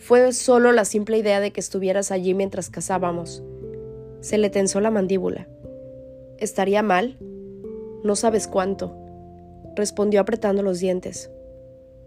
Fue 0.00 0.32
solo 0.32 0.72
la 0.72 0.86
simple 0.86 1.18
idea 1.18 1.40
de 1.40 1.52
que 1.52 1.60
estuvieras 1.60 2.10
allí 2.10 2.32
mientras 2.32 2.70
cazábamos. 2.70 3.42
Se 4.20 4.38
le 4.38 4.48
tensó 4.48 4.80
la 4.80 4.90
mandíbula. 4.90 5.46
¿Estaría 6.38 6.82
mal? 6.82 7.18
No 8.02 8.16
sabes 8.16 8.48
cuánto, 8.48 8.96
respondió 9.76 10.22
apretando 10.22 10.62
los 10.62 10.80
dientes. 10.80 11.30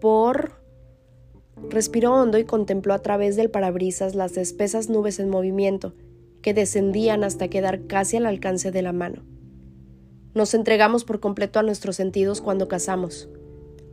Por... 0.00 0.54
Respiró 1.70 2.12
hondo 2.14 2.36
y 2.36 2.44
contempló 2.44 2.94
a 2.94 2.98
través 2.98 3.36
del 3.36 3.48
parabrisas 3.48 4.16
las 4.16 4.36
espesas 4.36 4.88
nubes 4.90 5.20
en 5.20 5.30
movimiento, 5.30 5.94
que 6.42 6.52
descendían 6.52 7.22
hasta 7.22 7.46
quedar 7.46 7.86
casi 7.86 8.16
al 8.16 8.26
alcance 8.26 8.72
de 8.72 8.82
la 8.82 8.92
mano. 8.92 9.22
Nos 10.34 10.52
entregamos 10.54 11.04
por 11.04 11.20
completo 11.20 11.60
a 11.60 11.62
nuestros 11.62 11.94
sentidos 11.94 12.40
cuando 12.40 12.66
cazamos. 12.66 13.28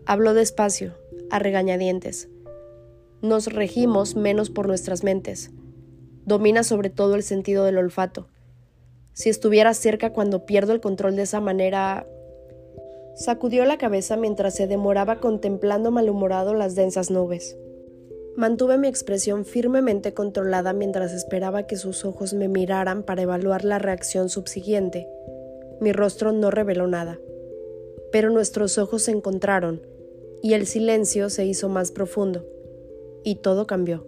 Habló 0.08 0.34
despacio, 0.34 0.96
a 1.29 1.38
regañadientes. 1.38 2.29
Nos 3.21 3.53
regimos 3.53 4.15
menos 4.15 4.49
por 4.49 4.65
nuestras 4.65 5.03
mentes. 5.03 5.51
Domina 6.25 6.63
sobre 6.63 6.89
todo 6.89 7.13
el 7.13 7.21
sentido 7.21 7.65
del 7.65 7.77
olfato. 7.77 8.27
Si 9.13 9.29
estuviera 9.29 9.75
cerca 9.75 10.11
cuando 10.11 10.47
pierdo 10.47 10.73
el 10.73 10.81
control 10.81 11.15
de 11.15 11.23
esa 11.23 11.39
manera... 11.39 12.07
Sacudió 13.13 13.65
la 13.65 13.77
cabeza 13.77 14.17
mientras 14.17 14.55
se 14.55 14.65
demoraba 14.65 15.19
contemplando 15.19 15.91
malhumorado 15.91 16.55
las 16.55 16.73
densas 16.73 17.11
nubes. 17.11 17.55
Mantuve 18.35 18.79
mi 18.79 18.87
expresión 18.87 19.45
firmemente 19.45 20.15
controlada 20.15 20.73
mientras 20.73 21.13
esperaba 21.13 21.67
que 21.67 21.75
sus 21.75 22.05
ojos 22.05 22.33
me 22.33 22.47
miraran 22.47 23.03
para 23.03 23.21
evaluar 23.21 23.65
la 23.65 23.77
reacción 23.77 24.29
subsiguiente. 24.29 25.07
Mi 25.79 25.91
rostro 25.91 26.31
no 26.31 26.49
reveló 26.49 26.87
nada, 26.87 27.19
pero 28.11 28.31
nuestros 28.31 28.79
ojos 28.79 29.03
se 29.03 29.11
encontraron 29.11 29.85
y 30.41 30.53
el 30.53 30.65
silencio 30.65 31.29
se 31.29 31.45
hizo 31.45 31.69
más 31.69 31.91
profundo 31.91 32.45
y 33.23 33.35
todo 33.35 33.67
cambió. 33.67 34.05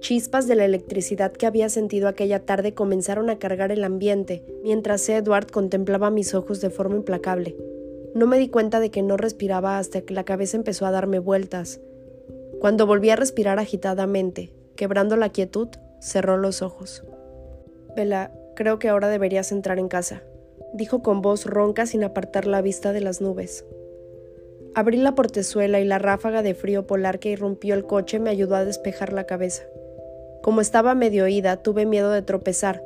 Chispas 0.00 0.46
de 0.46 0.54
la 0.54 0.64
electricidad 0.64 1.32
que 1.32 1.46
había 1.46 1.68
sentido 1.68 2.06
aquella 2.06 2.44
tarde 2.44 2.74
comenzaron 2.74 3.30
a 3.30 3.38
cargar 3.38 3.72
el 3.72 3.82
ambiente, 3.82 4.44
mientras 4.62 5.08
Edward 5.08 5.46
contemplaba 5.50 6.10
mis 6.10 6.34
ojos 6.34 6.60
de 6.60 6.70
forma 6.70 6.96
implacable. 6.96 7.56
No 8.14 8.26
me 8.26 8.38
di 8.38 8.48
cuenta 8.48 8.78
de 8.78 8.90
que 8.90 9.02
no 9.02 9.16
respiraba 9.16 9.78
hasta 9.78 10.02
que 10.02 10.14
la 10.14 10.24
cabeza 10.24 10.56
empezó 10.56 10.86
a 10.86 10.90
darme 10.90 11.18
vueltas. 11.18 11.80
Cuando 12.60 12.86
volví 12.86 13.10
a 13.10 13.16
respirar 13.16 13.58
agitadamente, 13.58 14.52
quebrando 14.76 15.16
la 15.16 15.30
quietud, 15.30 15.68
cerró 16.00 16.36
los 16.36 16.62
ojos. 16.62 17.02
Vela, 17.96 18.32
creo 18.54 18.78
que 18.78 18.88
ahora 18.88 19.08
deberías 19.08 19.50
entrar 19.52 19.78
en 19.78 19.88
casa, 19.88 20.22
dijo 20.72 21.02
con 21.02 21.22
voz 21.22 21.46
ronca 21.46 21.86
sin 21.86 22.04
apartar 22.04 22.46
la 22.46 22.62
vista 22.62 22.92
de 22.92 23.00
las 23.00 23.20
nubes. 23.20 23.64
Abrí 24.76 24.98
la 24.98 25.14
portezuela 25.14 25.80
y 25.80 25.86
la 25.86 25.98
ráfaga 25.98 26.42
de 26.42 26.52
frío 26.52 26.86
polar 26.86 27.18
que 27.18 27.30
irrumpió 27.30 27.72
el 27.72 27.86
coche 27.86 28.18
me 28.18 28.28
ayudó 28.28 28.56
a 28.56 28.64
despejar 28.66 29.10
la 29.14 29.24
cabeza. 29.24 29.62
Como 30.42 30.60
estaba 30.60 30.94
medio 30.94 31.24
oída, 31.24 31.56
tuve 31.62 31.86
miedo 31.86 32.10
de 32.10 32.20
tropezar, 32.20 32.84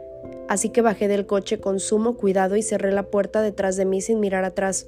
así 0.48 0.68
que 0.68 0.82
bajé 0.82 1.08
del 1.08 1.26
coche 1.26 1.58
con 1.58 1.80
sumo 1.80 2.16
cuidado 2.16 2.54
y 2.54 2.62
cerré 2.62 2.92
la 2.92 3.02
puerta 3.02 3.42
detrás 3.42 3.76
de 3.76 3.86
mí 3.86 4.00
sin 4.02 4.20
mirar 4.20 4.44
atrás. 4.44 4.86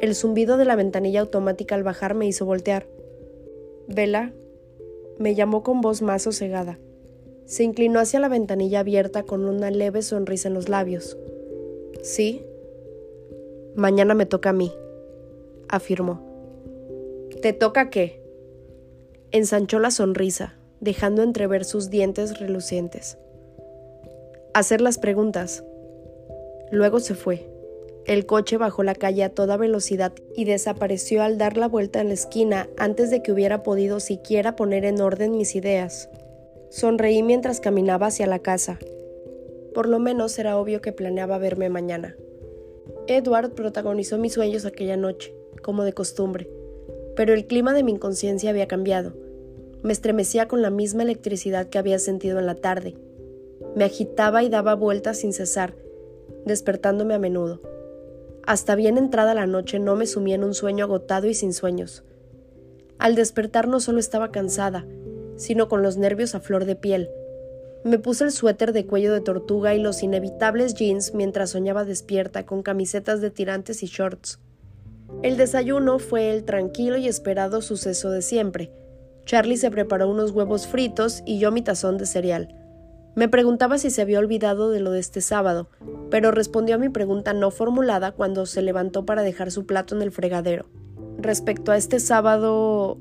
El 0.00 0.14
zumbido 0.14 0.56
de 0.56 0.64
la 0.64 0.76
ventanilla 0.76 1.20
automática 1.20 1.74
al 1.74 1.82
bajar 1.82 2.14
me 2.14 2.28
hizo 2.28 2.46
voltear. 2.46 2.86
Vela, 3.88 4.32
me 5.18 5.34
llamó 5.34 5.64
con 5.64 5.80
voz 5.80 6.00
más 6.00 6.22
sosegada. 6.22 6.78
Se 7.44 7.64
inclinó 7.64 7.98
hacia 7.98 8.20
la 8.20 8.28
ventanilla 8.28 8.78
abierta 8.78 9.24
con 9.24 9.46
una 9.46 9.72
leve 9.72 10.00
sonrisa 10.00 10.46
en 10.46 10.54
los 10.54 10.68
labios. 10.68 11.18
¿Sí? 12.04 12.46
Mañana 13.74 14.14
me 14.14 14.26
toca 14.26 14.50
a 14.50 14.52
mí 14.52 14.72
afirmó. 15.74 16.22
¿Te 17.42 17.52
toca 17.52 17.90
qué? 17.90 18.22
Ensanchó 19.30 19.78
la 19.78 19.90
sonrisa, 19.90 20.56
dejando 20.80 21.22
entrever 21.22 21.64
sus 21.64 21.90
dientes 21.90 22.38
relucientes. 22.38 23.18
Hacer 24.54 24.80
las 24.80 24.98
preguntas. 24.98 25.64
Luego 26.70 27.00
se 27.00 27.14
fue. 27.14 27.50
El 28.06 28.26
coche 28.26 28.56
bajó 28.58 28.82
la 28.82 28.94
calle 28.94 29.24
a 29.24 29.30
toda 29.30 29.56
velocidad 29.56 30.12
y 30.36 30.44
desapareció 30.44 31.22
al 31.22 31.38
dar 31.38 31.56
la 31.56 31.68
vuelta 31.68 32.00
en 32.00 32.08
la 32.08 32.14
esquina 32.14 32.68
antes 32.76 33.10
de 33.10 33.22
que 33.22 33.32
hubiera 33.32 33.62
podido 33.62 33.98
siquiera 33.98 34.56
poner 34.56 34.84
en 34.84 35.00
orden 35.00 35.36
mis 35.36 35.54
ideas. 35.54 36.08
Sonreí 36.70 37.22
mientras 37.22 37.60
caminaba 37.60 38.06
hacia 38.06 38.26
la 38.26 38.38
casa. 38.38 38.78
Por 39.74 39.88
lo 39.88 39.98
menos 39.98 40.38
era 40.38 40.56
obvio 40.58 40.80
que 40.80 40.92
planeaba 40.92 41.38
verme 41.38 41.68
mañana. 41.68 42.14
Edward 43.06 43.52
protagonizó 43.52 44.18
mis 44.18 44.34
sueños 44.34 44.64
aquella 44.64 44.96
noche 44.96 45.34
como 45.64 45.82
de 45.82 45.92
costumbre, 45.92 46.48
pero 47.16 47.34
el 47.34 47.46
clima 47.48 47.74
de 47.74 47.82
mi 47.82 47.90
inconsciencia 47.90 48.50
había 48.50 48.68
cambiado. 48.68 49.14
Me 49.82 49.92
estremecía 49.92 50.46
con 50.46 50.62
la 50.62 50.70
misma 50.70 51.02
electricidad 51.02 51.68
que 51.68 51.78
había 51.78 51.98
sentido 51.98 52.38
en 52.38 52.46
la 52.46 52.54
tarde. 52.54 52.96
Me 53.74 53.84
agitaba 53.84 54.44
y 54.44 54.48
daba 54.48 54.74
vueltas 54.74 55.18
sin 55.18 55.32
cesar, 55.32 55.74
despertándome 56.46 57.14
a 57.14 57.18
menudo. 57.18 57.60
Hasta 58.46 58.74
bien 58.74 58.98
entrada 58.98 59.34
la 59.34 59.46
noche 59.46 59.78
no 59.78 59.96
me 59.96 60.06
sumí 60.06 60.34
en 60.34 60.44
un 60.44 60.54
sueño 60.54 60.84
agotado 60.84 61.26
y 61.26 61.34
sin 61.34 61.52
sueños. 61.52 62.04
Al 62.98 63.14
despertar 63.14 63.66
no 63.66 63.80
solo 63.80 63.98
estaba 63.98 64.30
cansada, 64.30 64.86
sino 65.36 65.68
con 65.68 65.82
los 65.82 65.96
nervios 65.96 66.34
a 66.34 66.40
flor 66.40 66.64
de 66.64 66.76
piel. 66.76 67.10
Me 67.84 67.98
puse 67.98 68.24
el 68.24 68.32
suéter 68.32 68.72
de 68.72 68.86
cuello 68.86 69.12
de 69.12 69.20
tortuga 69.20 69.74
y 69.74 69.78
los 69.78 70.02
inevitables 70.02 70.74
jeans 70.74 71.12
mientras 71.12 71.50
soñaba 71.50 71.84
despierta 71.84 72.46
con 72.46 72.62
camisetas 72.62 73.20
de 73.20 73.30
tirantes 73.30 73.82
y 73.82 73.86
shorts. 73.86 74.38
El 75.22 75.36
desayuno 75.36 75.98
fue 75.98 76.30
el 76.30 76.44
tranquilo 76.44 76.96
y 76.96 77.08
esperado 77.08 77.62
suceso 77.62 78.10
de 78.10 78.22
siempre. 78.22 78.70
Charlie 79.24 79.56
se 79.56 79.70
preparó 79.70 80.10
unos 80.10 80.32
huevos 80.32 80.66
fritos 80.66 81.22
y 81.24 81.38
yo 81.38 81.50
mi 81.50 81.62
tazón 81.62 81.96
de 81.96 82.06
cereal. 82.06 82.54
Me 83.14 83.28
preguntaba 83.28 83.78
si 83.78 83.90
se 83.90 84.02
había 84.02 84.18
olvidado 84.18 84.70
de 84.70 84.80
lo 84.80 84.90
de 84.90 85.00
este 85.00 85.20
sábado, 85.20 85.68
pero 86.10 86.30
respondió 86.30 86.74
a 86.74 86.78
mi 86.78 86.88
pregunta 86.88 87.32
no 87.32 87.50
formulada 87.50 88.12
cuando 88.12 88.44
se 88.44 88.60
levantó 88.60 89.06
para 89.06 89.22
dejar 89.22 89.50
su 89.50 89.66
plato 89.66 89.94
en 89.94 90.02
el 90.02 90.10
fregadero. 90.10 90.66
Respecto 91.16 91.72
a 91.72 91.76
este 91.76 92.00
sábado... 92.00 92.98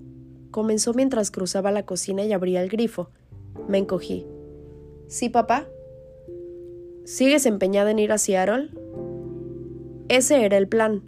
comenzó 0.52 0.94
mientras 0.94 1.32
cruzaba 1.32 1.72
la 1.72 1.86
cocina 1.86 2.24
y 2.24 2.32
abría 2.32 2.62
el 2.62 2.70
grifo. 2.70 3.10
Me 3.68 3.80
encogí. 3.80 4.26
¿Sí, 5.08 5.30
papá? 5.30 5.68
¿Sigues 7.06 7.46
empeñada 7.46 7.92
en 7.92 8.00
ir 8.00 8.12
a 8.12 8.18
Seattle? 8.18 8.70
Ese 10.10 10.46
era 10.46 10.58
el 10.58 10.68
plan. 10.68 11.02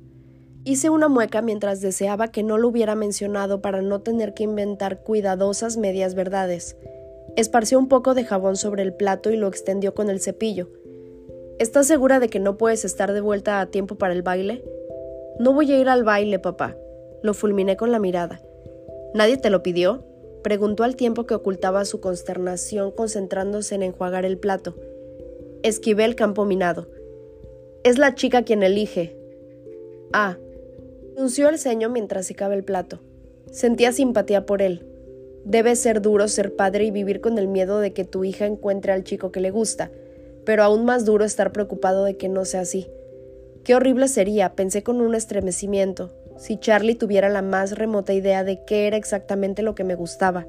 Hice 0.67 0.89
una 0.89 1.09
mueca 1.09 1.43
mientras 1.43 1.79
deseaba 1.79 2.29
que 2.29 2.41
no 2.41 2.57
lo 2.57 2.69
hubiera 2.69 2.95
mencionado 2.95 3.61
para 3.61 3.83
no 3.83 4.01
tener 4.01 4.33
que 4.33 4.45
inventar 4.45 5.03
cuidadosas 5.03 5.77
medias 5.77 6.15
verdades. 6.15 6.75
Esparció 7.35 7.77
un 7.77 7.87
poco 7.87 8.15
de 8.15 8.23
jabón 8.23 8.55
sobre 8.55 8.81
el 8.81 8.91
plato 8.91 9.29
y 9.29 9.37
lo 9.37 9.47
extendió 9.47 9.93
con 9.93 10.09
el 10.09 10.19
cepillo. 10.19 10.69
¿Estás 11.59 11.85
segura 11.85 12.19
de 12.19 12.29
que 12.29 12.39
no 12.39 12.57
puedes 12.57 12.83
estar 12.83 13.13
de 13.13 13.21
vuelta 13.21 13.61
a 13.61 13.67
tiempo 13.67 13.93
para 13.93 14.15
el 14.15 14.23
baile? 14.23 14.63
No 15.37 15.53
voy 15.53 15.71
a 15.71 15.77
ir 15.77 15.87
al 15.87 16.03
baile, 16.03 16.39
papá. 16.39 16.75
Lo 17.21 17.35
fulminé 17.35 17.77
con 17.77 17.91
la 17.91 17.99
mirada. 17.99 18.41
¿Nadie 19.13 19.37
te 19.37 19.51
lo 19.51 19.61
pidió? 19.61 20.03
Preguntó 20.41 20.83
al 20.83 20.95
tiempo 20.95 21.27
que 21.27 21.35
ocultaba 21.35 21.85
su 21.85 22.01
consternación 22.01 22.89
concentrándose 22.89 23.75
en 23.75 23.83
enjuagar 23.83 24.25
el 24.25 24.39
plato. 24.39 24.75
Esquivé 25.61 26.05
el 26.05 26.15
campo 26.15 26.43
minado. 26.43 26.87
Es 27.83 27.99
la 27.99 28.15
chica 28.15 28.41
quien 28.41 28.63
elige. 28.63 29.15
Ah, 30.11 30.37
Frunció 31.15 31.47
el 31.47 31.57
ceño 31.57 31.89
mientras 31.89 32.25
secaba 32.25 32.55
el 32.55 32.65
plato. 32.65 32.99
Sentía 33.49 33.93
simpatía 33.93 34.45
por 34.45 34.61
él. 34.61 34.85
Debe 35.45 35.77
ser 35.77 36.01
duro 36.01 36.27
ser 36.27 36.57
padre 36.57 36.83
y 36.83 36.91
vivir 36.91 37.21
con 37.21 37.37
el 37.37 37.47
miedo 37.47 37.79
de 37.79 37.93
que 37.93 38.03
tu 38.03 38.25
hija 38.25 38.45
encuentre 38.45 38.91
al 38.91 39.05
chico 39.05 39.31
que 39.31 39.39
le 39.39 39.49
gusta, 39.49 39.91
pero 40.43 40.63
aún 40.63 40.83
más 40.83 41.05
duro 41.05 41.23
estar 41.23 41.53
preocupado 41.53 42.03
de 42.03 42.17
que 42.17 42.27
no 42.27 42.43
sea 42.43 42.61
así. 42.61 42.89
Qué 43.63 43.75
horrible 43.75 44.09
sería, 44.09 44.55
pensé 44.55 44.83
con 44.83 44.99
un 44.99 45.15
estremecimiento, 45.15 46.11
si 46.35 46.57
Charlie 46.57 46.95
tuviera 46.95 47.29
la 47.29 47.41
más 47.41 47.77
remota 47.77 48.11
idea 48.11 48.43
de 48.43 48.65
qué 48.65 48.85
era 48.85 48.97
exactamente 48.97 49.61
lo 49.61 49.73
que 49.73 49.85
me 49.85 49.95
gustaba. 49.95 50.45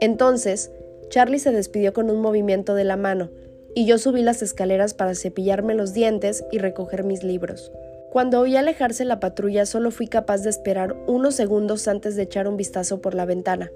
Entonces, 0.00 0.70
Charlie 1.10 1.40
se 1.40 1.52
despidió 1.52 1.92
con 1.92 2.10
un 2.10 2.22
movimiento 2.22 2.74
de 2.74 2.84
la 2.84 2.96
mano, 2.96 3.28
y 3.74 3.84
yo 3.84 3.98
subí 3.98 4.22
las 4.22 4.40
escaleras 4.40 4.94
para 4.94 5.14
cepillarme 5.14 5.74
los 5.74 5.92
dientes 5.92 6.42
y 6.50 6.58
recoger 6.58 7.04
mis 7.04 7.22
libros. 7.22 7.70
Cuando 8.10 8.40
oí 8.40 8.56
alejarse 8.56 9.04
la 9.04 9.20
patrulla 9.20 9.66
solo 9.66 9.90
fui 9.90 10.06
capaz 10.06 10.42
de 10.42 10.50
esperar 10.50 10.96
unos 11.06 11.34
segundos 11.34 11.88
antes 11.88 12.16
de 12.16 12.22
echar 12.22 12.48
un 12.48 12.56
vistazo 12.56 13.00
por 13.00 13.14
la 13.14 13.26
ventana. 13.26 13.70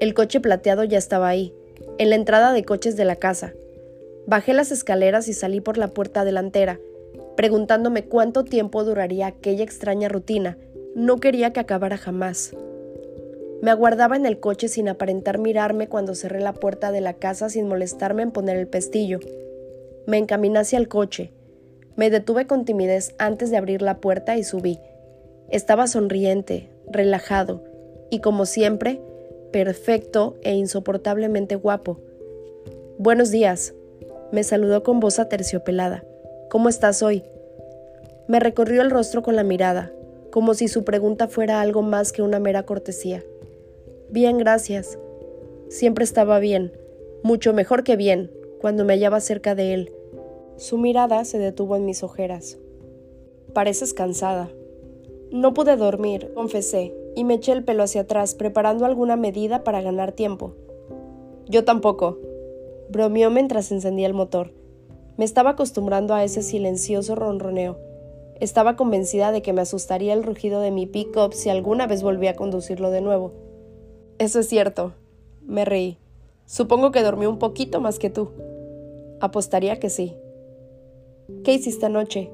El 0.00 0.14
coche 0.14 0.40
plateado 0.40 0.82
ya 0.84 0.96
estaba 0.96 1.28
ahí, 1.28 1.54
en 1.98 2.08
la 2.08 2.16
entrada 2.16 2.52
de 2.52 2.64
coches 2.64 2.96
de 2.96 3.04
la 3.04 3.16
casa. 3.16 3.52
Bajé 4.26 4.54
las 4.54 4.72
escaleras 4.72 5.28
y 5.28 5.34
salí 5.34 5.60
por 5.60 5.76
la 5.76 5.88
puerta 5.88 6.24
delantera, 6.24 6.80
preguntándome 7.36 8.04
cuánto 8.04 8.44
tiempo 8.44 8.82
duraría 8.84 9.26
aquella 9.26 9.64
extraña 9.64 10.08
rutina. 10.08 10.56
No 10.94 11.18
quería 11.18 11.52
que 11.52 11.60
acabara 11.60 11.98
jamás. 11.98 12.54
Me 13.60 13.70
aguardaba 13.70 14.16
en 14.16 14.24
el 14.24 14.40
coche 14.40 14.68
sin 14.68 14.88
aparentar 14.88 15.38
mirarme 15.38 15.86
cuando 15.86 16.14
cerré 16.14 16.40
la 16.40 16.54
puerta 16.54 16.92
de 16.92 17.02
la 17.02 17.14
casa 17.14 17.50
sin 17.50 17.68
molestarme 17.68 18.22
en 18.22 18.30
poner 18.30 18.56
el 18.56 18.68
pestillo. 18.68 19.20
Me 20.06 20.16
encaminé 20.16 20.60
hacia 20.60 20.78
el 20.78 20.88
coche. 20.88 21.30
Me 22.00 22.08
detuve 22.08 22.46
con 22.46 22.64
timidez 22.64 23.14
antes 23.18 23.50
de 23.50 23.58
abrir 23.58 23.82
la 23.82 23.98
puerta 23.98 24.38
y 24.38 24.42
subí. 24.42 24.80
Estaba 25.50 25.86
sonriente, 25.86 26.70
relajado 26.90 27.62
y, 28.08 28.20
como 28.20 28.46
siempre, 28.46 29.02
perfecto 29.52 30.38
e 30.40 30.54
insoportablemente 30.54 31.56
guapo. 31.56 32.00
Buenos 32.96 33.30
días, 33.30 33.74
me 34.32 34.44
saludó 34.44 34.82
con 34.82 34.98
voz 34.98 35.18
aterciopelada. 35.18 36.02
¿Cómo 36.48 36.70
estás 36.70 37.02
hoy? 37.02 37.22
Me 38.28 38.40
recorrió 38.40 38.80
el 38.80 38.90
rostro 38.90 39.22
con 39.22 39.36
la 39.36 39.44
mirada, 39.44 39.92
como 40.30 40.54
si 40.54 40.68
su 40.68 40.84
pregunta 40.84 41.28
fuera 41.28 41.60
algo 41.60 41.82
más 41.82 42.12
que 42.12 42.22
una 42.22 42.40
mera 42.40 42.62
cortesía. 42.62 43.22
Bien, 44.08 44.38
gracias. 44.38 44.98
Siempre 45.68 46.04
estaba 46.04 46.38
bien, 46.38 46.72
mucho 47.22 47.52
mejor 47.52 47.84
que 47.84 47.96
bien, 47.96 48.30
cuando 48.58 48.86
me 48.86 48.94
hallaba 48.94 49.20
cerca 49.20 49.54
de 49.54 49.74
él. 49.74 49.92
Su 50.60 50.76
mirada 50.76 51.24
se 51.24 51.38
detuvo 51.38 51.74
en 51.74 51.86
mis 51.86 52.02
ojeras. 52.02 52.58
Pareces 53.54 53.94
cansada. 53.94 54.50
No 55.30 55.54
pude 55.54 55.74
dormir, 55.78 56.34
confesé, 56.34 56.94
y 57.16 57.24
me 57.24 57.36
eché 57.36 57.52
el 57.52 57.64
pelo 57.64 57.82
hacia 57.82 58.02
atrás, 58.02 58.34
preparando 58.34 58.84
alguna 58.84 59.16
medida 59.16 59.64
para 59.64 59.80
ganar 59.80 60.12
tiempo. 60.12 60.52
Yo 61.48 61.64
tampoco, 61.64 62.18
bromeó 62.90 63.30
mientras 63.30 63.72
encendía 63.72 64.06
el 64.06 64.12
motor. 64.12 64.52
Me 65.16 65.24
estaba 65.24 65.48
acostumbrando 65.48 66.12
a 66.12 66.24
ese 66.24 66.42
silencioso 66.42 67.14
ronroneo. 67.14 67.78
Estaba 68.38 68.76
convencida 68.76 69.32
de 69.32 69.40
que 69.40 69.54
me 69.54 69.62
asustaría 69.62 70.12
el 70.12 70.22
rugido 70.22 70.60
de 70.60 70.72
mi 70.72 70.84
pick-up 70.84 71.32
si 71.32 71.48
alguna 71.48 71.86
vez 71.86 72.02
volvía 72.02 72.32
a 72.32 72.36
conducirlo 72.36 72.90
de 72.90 73.00
nuevo. 73.00 73.32
Eso 74.18 74.40
es 74.40 74.46
cierto, 74.46 74.92
me 75.40 75.64
reí. 75.64 75.96
Supongo 76.44 76.92
que 76.92 77.02
dormí 77.02 77.24
un 77.24 77.38
poquito 77.38 77.80
más 77.80 77.98
que 77.98 78.10
tú. 78.10 78.28
Apostaría 79.20 79.80
que 79.80 79.88
sí. 79.88 80.19
¿Qué 81.44 81.54
hiciste 81.54 81.86
anoche? 81.86 82.30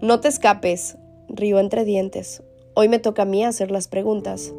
No 0.00 0.20
te 0.20 0.28
escapes, 0.28 0.98
rió 1.28 1.58
entre 1.58 1.84
dientes. 1.84 2.42
Hoy 2.74 2.88
me 2.88 2.98
toca 2.98 3.22
a 3.22 3.26
mí 3.26 3.44
hacer 3.44 3.70
las 3.70 3.88
preguntas. 3.88 4.54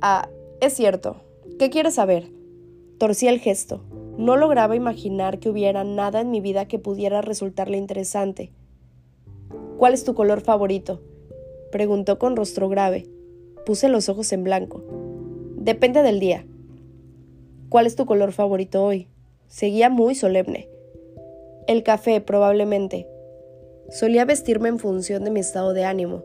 Ah, 0.00 0.28
es 0.60 0.74
cierto. 0.74 1.16
¿Qué 1.58 1.70
quieres 1.70 1.94
saber? 1.94 2.30
Torcí 2.98 3.28
el 3.28 3.40
gesto. 3.40 3.82
No 4.16 4.36
lograba 4.36 4.76
imaginar 4.76 5.38
que 5.38 5.48
hubiera 5.48 5.84
nada 5.84 6.20
en 6.20 6.30
mi 6.30 6.40
vida 6.40 6.68
que 6.68 6.78
pudiera 6.78 7.20
resultarle 7.22 7.76
interesante. 7.76 8.52
¿Cuál 9.78 9.94
es 9.94 10.04
tu 10.04 10.14
color 10.14 10.40
favorito? 10.40 11.02
preguntó 11.72 12.18
con 12.18 12.36
rostro 12.36 12.68
grave. 12.68 13.08
Puse 13.66 13.88
los 13.88 14.08
ojos 14.08 14.32
en 14.32 14.44
blanco. 14.44 14.82
Depende 15.56 16.02
del 16.02 16.20
día. 16.20 16.46
¿Cuál 17.68 17.86
es 17.86 17.96
tu 17.96 18.06
color 18.06 18.32
favorito 18.32 18.84
hoy? 18.84 19.08
Seguía 19.48 19.90
muy 19.90 20.14
solemne. 20.14 20.68
El 21.66 21.82
café, 21.82 22.20
probablemente. 22.20 23.06
Solía 23.90 24.24
vestirme 24.24 24.68
en 24.68 24.78
función 24.78 25.24
de 25.24 25.30
mi 25.30 25.40
estado 25.40 25.72
de 25.72 25.84
ánimo. 25.84 26.24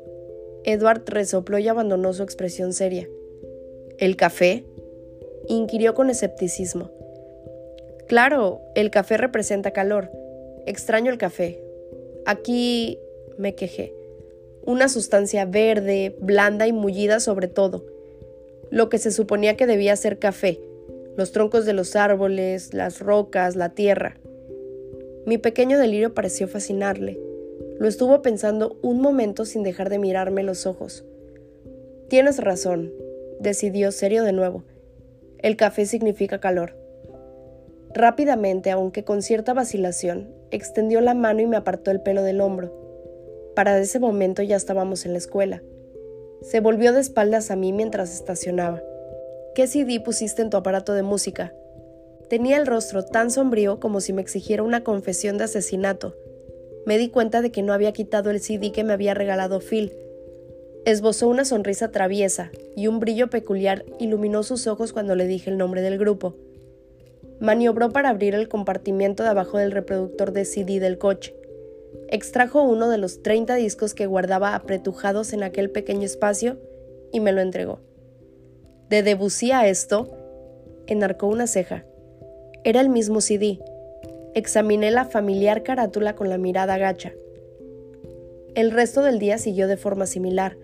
Edward 0.64 1.04
resopló 1.06 1.60
y 1.60 1.68
abandonó 1.68 2.14
su 2.14 2.24
expresión 2.24 2.74
seria. 2.74 3.08
¿El 3.98 4.16
café? 4.16 4.66
inquirió 5.48 5.96
con 5.96 6.10
escepticismo. 6.10 6.92
Claro, 8.08 8.62
el 8.76 8.92
café 8.92 9.18
representa 9.18 9.72
calor. 9.72 10.12
Extraño 10.66 11.12
el 11.12 11.18
café. 11.18 11.64
Aquí 12.26 13.00
me 13.38 13.56
quejé. 13.56 13.94
Una 14.66 14.90
sustancia 14.90 15.46
verde, 15.46 16.16
blanda 16.20 16.68
y 16.68 16.74
mullida 16.74 17.20
sobre 17.20 17.48
todo 17.48 17.84
lo 18.72 18.90
que 18.90 18.98
se 18.98 19.12
suponía 19.12 19.58
que 19.58 19.66
debía 19.66 19.96
ser 19.96 20.20
café, 20.20 20.60
los 21.18 21.32
troncos 21.32 21.66
de 21.66 21.74
los 21.74 21.96
árboles, 21.96 22.74
las 22.74 23.00
rocas, 23.00 23.56
la 23.56 23.70
tierra. 23.70 24.18
Mi 25.26 25.38
pequeño 25.38 25.78
delirio 25.78 26.14
pareció 26.14 26.48
fascinarle. 26.48 27.20
Lo 27.78 27.88
estuvo 27.88 28.22
pensando 28.22 28.78
un 28.82 29.00
momento 29.02 29.46
sin 29.46 29.64
dejar 29.64 29.90
de 29.90 30.00
mirarme 30.00 30.44
los 30.44 30.66
ojos. 30.66 31.06
Tienes 32.08 32.38
razón, 32.40 32.92
decidió 33.40 33.92
serio 33.92 34.24
de 34.24 34.34
nuevo. 34.34 34.64
El 35.38 35.56
café 35.56 35.86
significa 35.86 36.40
calor. 36.40 36.76
Rápidamente, 37.94 38.72
aunque 38.72 39.04
con 39.04 39.22
cierta 39.22 39.54
vacilación, 39.54 40.34
extendió 40.52 41.02
la 41.02 41.14
mano 41.14 41.42
y 41.42 41.48
me 41.48 41.58
apartó 41.58 41.92
el 41.92 42.02
pelo 42.02 42.24
del 42.24 42.42
hombro. 42.42 42.74
Para 43.56 43.78
ese 43.80 44.00
momento 44.00 44.42
ya 44.44 44.56
estábamos 44.56 45.06
en 45.06 45.14
la 45.14 45.18
escuela. 45.18 45.64
Se 46.42 46.60
volvió 46.60 46.94
de 46.94 47.02
espaldas 47.02 47.52
a 47.52 47.56
mí 47.56 47.74
mientras 47.74 48.14
estacionaba. 48.14 48.82
¿Qué 49.56 49.68
CD 49.68 50.00
pusiste 50.00 50.42
en 50.42 50.50
tu 50.50 50.58
aparato 50.58 50.94
de 50.94 51.04
música? 51.04 51.54
Tenía 52.30 52.58
el 52.58 52.68
rostro 52.68 53.04
tan 53.04 53.32
sombrío 53.32 53.80
como 53.80 54.02
si 54.02 54.14
me 54.14 54.22
exigiera 54.22 54.62
una 54.62 54.84
confesión 54.84 55.40
de 55.40 55.46
asesinato. 55.46 56.16
Me 56.86 56.98
di 56.98 57.10
cuenta 57.10 57.42
de 57.42 57.52
que 57.52 57.64
no 57.64 57.74
había 57.74 57.92
quitado 57.92 58.30
el 58.30 58.40
CD 58.40 58.72
que 58.72 58.84
me 58.84 58.94
había 58.94 59.16
regalado 59.16 59.60
Phil. 59.60 59.94
Esbozó 60.86 61.28
una 61.28 61.44
sonrisa 61.44 61.92
traviesa 61.92 62.52
y 62.76 62.88
un 62.88 63.00
brillo 63.00 63.30
peculiar 63.30 63.84
iluminó 64.00 64.44
sus 64.44 64.68
ojos 64.68 64.94
cuando 64.94 65.16
le 65.16 65.26
dije 65.26 65.50
el 65.50 65.58
nombre 65.58 65.82
del 65.82 65.98
grupo. 65.98 66.36
Maniobró 67.40 67.90
para 67.90 68.10
abrir 68.10 68.36
el 68.36 68.48
compartimiento 68.48 69.24
de 69.24 69.30
abajo 69.30 69.58
del 69.58 69.72
reproductor 69.72 70.32
de 70.32 70.46
CD 70.46 70.80
del 70.80 70.98
coche. 70.98 71.36
Extrajo 72.10 72.62
uno 72.62 72.90
de 72.90 72.98
los 73.00 73.24
30 73.24 73.56
discos 73.56 73.94
que 73.96 74.06
guardaba 74.06 74.54
apretujados 74.54 75.34
en 75.34 75.42
aquel 75.42 75.72
pequeño 75.72 76.06
espacio 76.06 76.58
y 77.12 77.22
me 77.22 77.32
lo 77.32 77.42
entregó. 77.42 77.80
De 78.90 79.02
Debussy 79.04 79.52
a 79.52 79.68
esto, 79.68 80.12
enarcó 80.88 81.28
una 81.28 81.48
ceja. 81.48 81.86
Era 82.64 82.82
el 82.82 82.90
mismo 82.90 83.22
CD. 83.22 83.60
Examiné 84.34 84.92
la 84.92 85.06
familiar 85.06 85.64
carátula 85.64 86.16
con 86.16 86.30
la 86.30 86.38
mirada 86.38 86.78
gacha. 86.78 87.14
El 88.56 88.72
resto 88.72 89.02
del 89.02 89.20
día 89.20 89.38
siguió 89.38 89.68
de 89.68 89.78
forma 89.78 90.06
similar. 90.06 90.58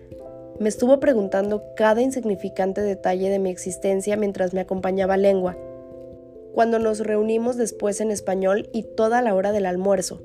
Me 0.58 0.68
estuvo 0.68 1.00
preguntando 1.00 1.62
cada 1.76 2.02
insignificante 2.02 2.80
detalle 2.80 3.30
de 3.30 3.38
mi 3.38 3.50
existencia 3.50 4.16
mientras 4.16 4.54
me 4.54 4.60
acompañaba 4.60 5.16
lengua. 5.16 5.56
Cuando 6.54 6.78
nos 6.78 7.00
reunimos 7.00 7.56
después 7.56 8.00
en 8.00 8.10
español 8.10 8.68
y 8.72 8.82
toda 8.82 9.20
la 9.22 9.34
hora 9.34 9.52
del 9.52 9.66
almuerzo 9.66 10.22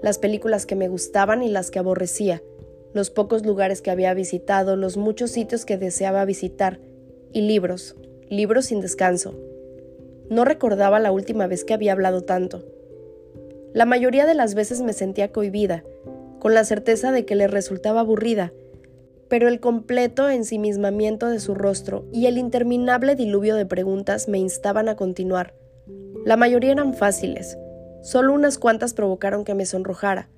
las 0.00 0.18
películas 0.18 0.66
que 0.66 0.76
me 0.76 0.88
gustaban 0.88 1.42
y 1.42 1.48
las 1.48 1.70
que 1.70 1.78
aborrecía, 1.78 2.42
los 2.92 3.10
pocos 3.10 3.46
lugares 3.46 3.82
que 3.82 3.90
había 3.90 4.12
visitado, 4.14 4.76
los 4.76 4.96
muchos 4.96 5.30
sitios 5.30 5.64
que 5.64 5.78
deseaba 5.78 6.24
visitar, 6.24 6.80
y 7.32 7.42
libros, 7.42 7.96
libros 8.28 8.66
sin 8.66 8.80
descanso. 8.80 9.34
No 10.30 10.44
recordaba 10.44 11.00
la 11.00 11.12
última 11.12 11.46
vez 11.46 11.64
que 11.64 11.74
había 11.74 11.92
hablado 11.92 12.22
tanto. 12.22 12.64
La 13.72 13.86
mayoría 13.86 14.26
de 14.26 14.34
las 14.34 14.54
veces 14.54 14.82
me 14.82 14.92
sentía 14.92 15.32
cohibida, 15.32 15.84
con 16.38 16.54
la 16.54 16.64
certeza 16.64 17.12
de 17.12 17.24
que 17.24 17.36
le 17.36 17.46
resultaba 17.46 18.00
aburrida, 18.00 18.52
pero 19.28 19.48
el 19.48 19.60
completo 19.60 20.28
ensimismamiento 20.28 21.28
de 21.28 21.40
su 21.40 21.54
rostro 21.54 22.04
y 22.12 22.26
el 22.26 22.36
interminable 22.36 23.14
diluvio 23.14 23.56
de 23.56 23.66
preguntas 23.66 24.28
me 24.28 24.38
instaban 24.38 24.88
a 24.88 24.96
continuar. 24.96 25.54
La 26.24 26.36
mayoría 26.36 26.72
eran 26.72 26.94
fáciles, 26.94 27.56
Solo 28.02 28.32
unas 28.34 28.58
cuantas 28.58 28.94
provocaron 28.94 29.44
que 29.44 29.54
me 29.54 29.64
sonrojara, 29.64 30.28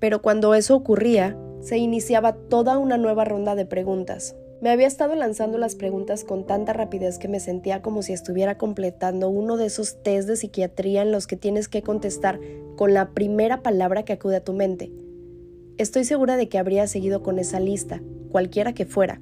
pero 0.00 0.20
cuando 0.20 0.54
eso 0.54 0.74
ocurría, 0.74 1.38
se 1.60 1.78
iniciaba 1.78 2.32
toda 2.32 2.76
una 2.76 2.96
nueva 2.98 3.24
ronda 3.24 3.54
de 3.54 3.64
preguntas. 3.64 4.34
Me 4.60 4.70
había 4.70 4.88
estado 4.88 5.14
lanzando 5.14 5.56
las 5.56 5.76
preguntas 5.76 6.24
con 6.24 6.44
tanta 6.44 6.72
rapidez 6.72 7.18
que 7.18 7.28
me 7.28 7.38
sentía 7.38 7.80
como 7.80 8.02
si 8.02 8.12
estuviera 8.12 8.58
completando 8.58 9.28
uno 9.28 9.56
de 9.56 9.66
esos 9.66 10.02
test 10.02 10.28
de 10.28 10.36
psiquiatría 10.36 11.02
en 11.02 11.12
los 11.12 11.28
que 11.28 11.36
tienes 11.36 11.68
que 11.68 11.82
contestar 11.82 12.40
con 12.76 12.92
la 12.92 13.10
primera 13.10 13.62
palabra 13.62 14.04
que 14.04 14.14
acude 14.14 14.36
a 14.36 14.44
tu 14.44 14.54
mente. 14.54 14.90
Estoy 15.76 16.02
segura 16.04 16.36
de 16.36 16.48
que 16.48 16.58
habría 16.58 16.88
seguido 16.88 17.22
con 17.22 17.38
esa 17.38 17.60
lista, 17.60 18.02
cualquiera 18.32 18.72
que 18.72 18.84
fuera, 18.84 19.20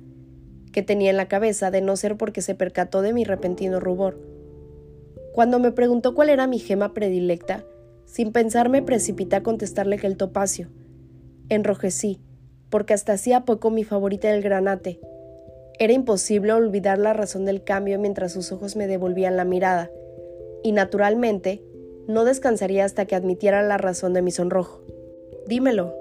que 0.73 0.83
tenía 0.83 1.11
en 1.11 1.19
la 1.19 1.29
cabeza 1.29 1.71
de 1.71 1.83
no 1.83 1.97
ser 1.97 2.17
porque 2.17 2.41
se 2.41 2.55
percató 2.55 3.03
de 3.03 3.13
mi 3.13 3.25
repentino 3.25 3.79
rubor. 3.79 4.19
Cuando 5.35 5.59
me 5.59 5.71
preguntó 5.71 6.15
cuál 6.15 6.31
era 6.31 6.47
mi 6.47 6.59
gema 6.59 6.95
predilecta, 6.95 7.67
sin 8.07 8.33
pensar 8.33 8.71
me 8.71 8.81
precipité 8.81 9.37
a 9.37 9.43
contestarle 9.43 9.99
que 9.99 10.07
el 10.07 10.17
topacio. 10.17 10.71
Enrojecí, 11.51 12.21
porque 12.71 12.95
hasta 12.95 13.13
hacía 13.13 13.45
poco 13.45 13.71
mi 13.71 13.85
favorita 13.85 14.29
era 14.29 14.37
el 14.39 14.43
granate. 14.43 14.99
Era 15.79 15.93
imposible 15.93 16.53
olvidar 16.53 16.99
la 16.99 17.13
razón 17.13 17.45
del 17.45 17.63
cambio 17.63 17.99
mientras 17.99 18.33
sus 18.33 18.51
ojos 18.53 18.77
me 18.77 18.87
devolvían 18.87 19.37
la 19.37 19.45
mirada, 19.45 19.91
y 20.63 20.73
naturalmente 20.73 21.63
no 22.07 22.25
descansaría 22.25 22.85
hasta 22.85 23.05
que 23.05 23.15
admitiera 23.15 23.63
la 23.63 23.77
razón 23.79 24.13
de 24.15 24.23
mi 24.23 24.31
sonrojo. 24.31 24.81
Dímelo, 25.47 25.95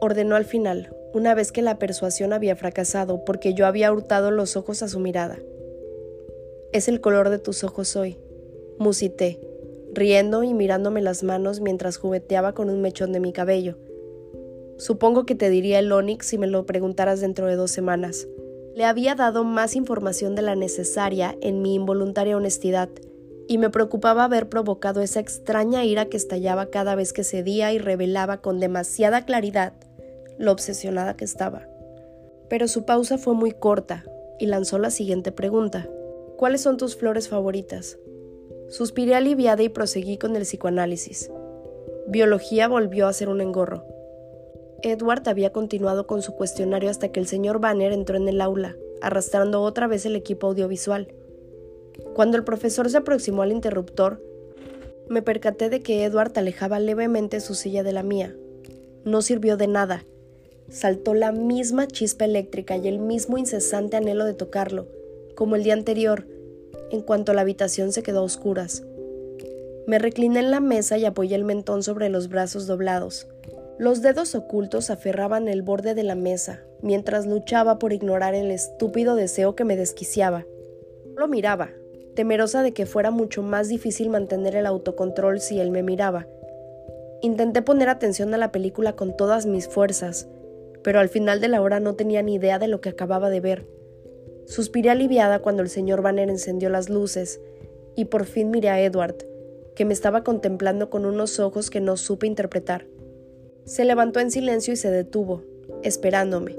ordenó 0.00 0.36
al 0.36 0.44
final, 0.44 0.94
una 1.12 1.34
vez 1.34 1.50
que 1.50 1.62
la 1.62 1.78
persuasión 1.78 2.32
había 2.32 2.56
fracasado 2.56 3.24
porque 3.24 3.54
yo 3.54 3.66
había 3.66 3.92
hurtado 3.92 4.30
los 4.30 4.56
ojos 4.56 4.82
a 4.82 4.88
su 4.88 5.00
mirada. 5.00 5.38
Es 6.72 6.86
el 6.86 7.00
color 7.00 7.30
de 7.30 7.38
tus 7.38 7.64
ojos 7.64 7.96
hoy, 7.96 8.16
musité, 8.78 9.40
riendo 9.92 10.44
y 10.44 10.54
mirándome 10.54 11.02
las 11.02 11.24
manos 11.24 11.60
mientras 11.60 11.96
jugueteaba 11.96 12.54
con 12.54 12.70
un 12.70 12.80
mechón 12.80 13.12
de 13.12 13.20
mi 13.20 13.32
cabello. 13.32 13.76
Supongo 14.78 15.26
que 15.26 15.34
te 15.34 15.50
diría 15.50 15.80
el 15.80 15.90
Onix 15.90 16.26
si 16.26 16.38
me 16.38 16.46
lo 16.46 16.64
preguntaras 16.64 17.20
dentro 17.20 17.46
de 17.46 17.56
dos 17.56 17.70
semanas. 17.70 18.28
Le 18.74 18.84
había 18.84 19.14
dado 19.14 19.44
más 19.44 19.76
información 19.76 20.34
de 20.34 20.42
la 20.42 20.54
necesaria 20.54 21.36
en 21.40 21.62
mi 21.62 21.74
involuntaria 21.74 22.36
honestidad, 22.36 22.88
y 23.48 23.58
me 23.58 23.68
preocupaba 23.68 24.24
haber 24.24 24.48
provocado 24.48 25.00
esa 25.00 25.18
extraña 25.18 25.84
ira 25.84 26.04
que 26.04 26.16
estallaba 26.16 26.66
cada 26.66 26.94
vez 26.94 27.12
que 27.12 27.24
cedía 27.24 27.72
y 27.72 27.78
revelaba 27.78 28.40
con 28.40 28.60
demasiada 28.60 29.24
claridad 29.24 29.72
lo 30.38 30.52
obsesionada 30.52 31.16
que 31.16 31.24
estaba. 31.24 31.66
Pero 32.48 32.68
su 32.68 32.84
pausa 32.84 33.18
fue 33.18 33.34
muy 33.34 33.50
corta 33.50 34.04
y 34.38 34.46
lanzó 34.46 34.78
la 34.78 34.90
siguiente 34.90 35.32
pregunta. 35.32 35.88
¿Cuáles 36.36 36.60
son 36.60 36.76
tus 36.76 36.96
flores 36.96 37.28
favoritas? 37.28 37.98
Suspiré 38.68 39.16
aliviada 39.16 39.64
y 39.64 39.68
proseguí 39.68 40.16
con 40.16 40.36
el 40.36 40.42
psicoanálisis. 40.42 41.30
Biología 42.06 42.68
volvió 42.68 43.08
a 43.08 43.12
ser 43.12 43.28
un 43.28 43.40
engorro. 43.40 43.84
Edward 44.82 45.28
había 45.28 45.52
continuado 45.52 46.06
con 46.06 46.22
su 46.22 46.32
cuestionario 46.34 46.90
hasta 46.90 47.08
que 47.08 47.20
el 47.20 47.26
señor 47.26 47.60
Banner 47.60 47.92
entró 47.92 48.16
en 48.16 48.28
el 48.28 48.40
aula, 48.40 48.76
arrastrando 49.02 49.60
otra 49.62 49.86
vez 49.86 50.06
el 50.06 50.16
equipo 50.16 50.46
audiovisual. 50.46 51.08
Cuando 52.14 52.36
el 52.36 52.44
profesor 52.44 52.88
se 52.88 52.96
aproximó 52.96 53.42
al 53.42 53.52
interruptor, 53.52 54.22
me 55.08 55.22
percaté 55.22 55.68
de 55.68 55.82
que 55.82 56.04
Edward 56.04 56.32
alejaba 56.36 56.78
levemente 56.80 57.40
su 57.40 57.54
silla 57.54 57.82
de 57.82 57.92
la 57.92 58.02
mía. 58.02 58.34
No 59.04 59.22
sirvió 59.22 59.56
de 59.56 59.66
nada. 59.66 60.04
Saltó 60.68 61.14
la 61.14 61.32
misma 61.32 61.86
chispa 61.86 62.24
eléctrica 62.24 62.76
y 62.76 62.86
el 62.86 63.00
mismo 63.00 63.36
incesante 63.36 63.96
anhelo 63.96 64.24
de 64.24 64.34
tocarlo, 64.34 64.86
como 65.34 65.56
el 65.56 65.64
día 65.64 65.72
anterior, 65.74 66.26
en 66.90 67.02
cuanto 67.02 67.34
la 67.34 67.42
habitación 67.42 67.92
se 67.92 68.02
quedó 68.02 68.20
a 68.20 68.24
oscuras. 68.24 68.84
Me 69.86 69.98
recliné 69.98 70.38
en 70.40 70.50
la 70.50 70.60
mesa 70.60 70.96
y 70.96 71.04
apoyé 71.04 71.34
el 71.34 71.44
mentón 71.44 71.82
sobre 71.82 72.08
los 72.08 72.28
brazos 72.28 72.66
doblados. 72.66 73.26
Los 73.80 74.02
dedos 74.02 74.34
ocultos 74.34 74.90
aferraban 74.90 75.48
el 75.48 75.62
borde 75.62 75.94
de 75.94 76.02
la 76.02 76.14
mesa, 76.14 76.62
mientras 76.82 77.24
luchaba 77.24 77.78
por 77.78 77.94
ignorar 77.94 78.34
el 78.34 78.50
estúpido 78.50 79.14
deseo 79.14 79.54
que 79.54 79.64
me 79.64 79.74
desquiciaba. 79.74 80.44
Lo 81.16 81.28
miraba, 81.28 81.70
temerosa 82.14 82.62
de 82.62 82.74
que 82.74 82.84
fuera 82.84 83.10
mucho 83.10 83.42
más 83.42 83.68
difícil 83.68 84.10
mantener 84.10 84.54
el 84.54 84.66
autocontrol 84.66 85.40
si 85.40 85.60
él 85.60 85.70
me 85.70 85.82
miraba. 85.82 86.26
Intenté 87.22 87.62
poner 87.62 87.88
atención 87.88 88.34
a 88.34 88.36
la 88.36 88.52
película 88.52 88.96
con 88.96 89.16
todas 89.16 89.46
mis 89.46 89.66
fuerzas, 89.66 90.28
pero 90.82 91.00
al 91.00 91.08
final 91.08 91.40
de 91.40 91.48
la 91.48 91.62
hora 91.62 91.80
no 91.80 91.94
tenía 91.94 92.20
ni 92.20 92.34
idea 92.34 92.58
de 92.58 92.68
lo 92.68 92.82
que 92.82 92.90
acababa 92.90 93.30
de 93.30 93.40
ver. 93.40 93.66
Suspiré 94.44 94.90
aliviada 94.90 95.38
cuando 95.38 95.62
el 95.62 95.70
señor 95.70 96.02
Banner 96.02 96.28
encendió 96.28 96.68
las 96.68 96.90
luces 96.90 97.40
y 97.96 98.04
por 98.04 98.26
fin 98.26 98.50
miré 98.50 98.68
a 98.68 98.78
Edward, 98.78 99.16
que 99.74 99.86
me 99.86 99.94
estaba 99.94 100.22
contemplando 100.22 100.90
con 100.90 101.06
unos 101.06 101.40
ojos 101.40 101.70
que 101.70 101.80
no 101.80 101.96
supe 101.96 102.26
interpretar. 102.26 102.84
Se 103.64 103.84
levantó 103.84 104.20
en 104.20 104.30
silencio 104.30 104.72
y 104.72 104.76
se 104.76 104.90
detuvo, 104.90 105.42
esperándome. 105.82 106.56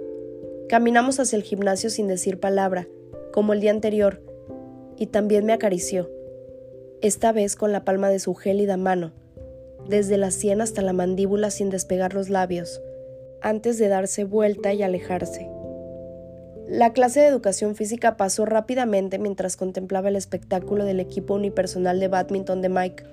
Caminamos 0.70 1.20
hacia 1.20 1.36
el 1.36 1.44
gimnasio 1.44 1.90
sin 1.90 2.08
decir 2.08 2.40
palabra, 2.40 2.88
como 3.32 3.54
el 3.54 3.62
día 3.62 3.72
anterior, 3.72 4.22
y 4.98 5.08
también 5.08 5.46
me 5.46 5.54
acarició, 5.54 6.10
esta 7.02 7.32
vez 7.32 7.56
con 7.56 7.72
la 7.72 7.84
palma 7.84 8.10
de 8.10 8.20
su 8.20 8.36
gélida 8.36 8.78
mano, 8.78 9.12
desde 9.90 10.18
la 10.18 10.32
sien 10.32 10.62
hasta 10.62 10.82
la 10.82 10.94
mandíbula 10.94 11.50
sin 11.50 11.70
despegar 11.70 12.14
los 12.14 12.30
labios, 12.30 12.82
antes 13.42 13.78
de 13.80 13.88
darse 13.88 14.24
vuelta 14.24 14.74
y 14.74 14.84
alejarse. 14.84 15.50
La 16.68 16.94
clase 16.94 17.20
de 17.20 17.28
educación 17.28 17.76
física 17.76 18.16
pasó 18.16 18.46
rápidamente 18.46 19.20
mientras 19.20 19.58
contemplaba 19.58 20.10
el 20.10 20.16
espectáculo 20.16 20.86
del 20.86 21.00
equipo 21.00 21.34
unipersonal 21.34 22.00
de 22.00 22.08
badminton 22.08 22.62
de 22.62 22.70
Mike, 22.70 23.04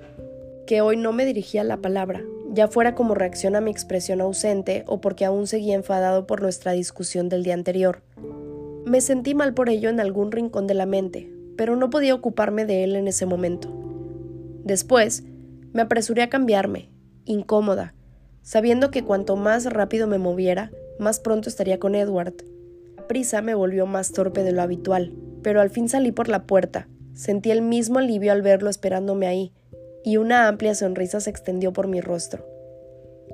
que 0.67 0.81
hoy 0.81 0.97
no 0.97 1.13
me 1.13 1.25
dirigía 1.25 1.65
la 1.65 1.79
palabra, 1.79 2.23
ya 2.59 2.67
fuera 2.67 2.97
como 2.97 3.15
reacción 3.15 3.55
a 3.55 3.61
mi 3.61 3.71
expresión 3.71 4.21
ausente 4.21 4.83
o 4.89 5.01
porque 5.01 5.25
aún 5.25 5.47
seguía 5.47 5.77
enfadado 5.77 6.27
por 6.27 6.43
nuestra 6.43 6.73
discusión 6.73 7.29
del 7.29 7.45
día 7.45 7.55
anterior. 7.55 8.03
Me 8.85 9.01
sentí 9.01 9.33
mal 9.33 9.55
por 9.55 9.69
ello 9.69 9.91
en 9.91 10.01
algún 10.01 10.33
rincón 10.33 10.67
de 10.67 10.75
la 10.75 10.85
mente, 10.85 11.33
pero 11.57 11.77
no 11.77 11.89
podía 11.89 12.17
ocuparme 12.17 12.67
de 12.67 12.83
él 12.83 12.97
en 12.97 13.07
ese 13.07 13.27
momento. 13.27 13.73
Después, 14.65 15.23
me 15.73 15.83
apresuré 15.83 16.23
a 16.23 16.31
cambiarme, 16.31 16.91
incómoda, 17.27 17.95
sabiendo 18.43 18.91
que 18.91 19.05
cuanto 19.05 19.37
más 19.37 19.65
rápido 19.67 20.09
me 20.09 20.19
moviera, 20.19 20.73
más 20.99 21.21
pronto 21.21 21.49
estaría 21.49 21.79
con 21.79 21.95
Edward 21.95 22.35
prisa 23.09 23.43
me 23.43 23.55
volvió 23.55 23.87
más 23.87 24.13
torpe 24.13 24.45
de 24.45 24.53
lo 24.53 24.63
habitual, 24.63 25.15
pero 25.43 25.61
al 25.61 25.71
fin 25.71 25.89
salí 25.89 26.13
por 26.13 26.29
la 26.29 26.45
puerta. 26.45 26.89
Sentí 27.15 27.51
el 27.51 27.63
mismo 27.63 27.99
alivio 27.99 28.31
al 28.31 28.43
verlo 28.43 28.71
esperándome 28.71 29.27
ahí, 29.27 29.53
y 30.05 30.17
una 30.17 30.49
amplia 30.49 30.75
sonrisa 30.75 31.21
se 31.21 31.31
extendió 31.31 31.73
por 31.73 31.87
mi 31.87 32.01
rostro. 32.01 32.47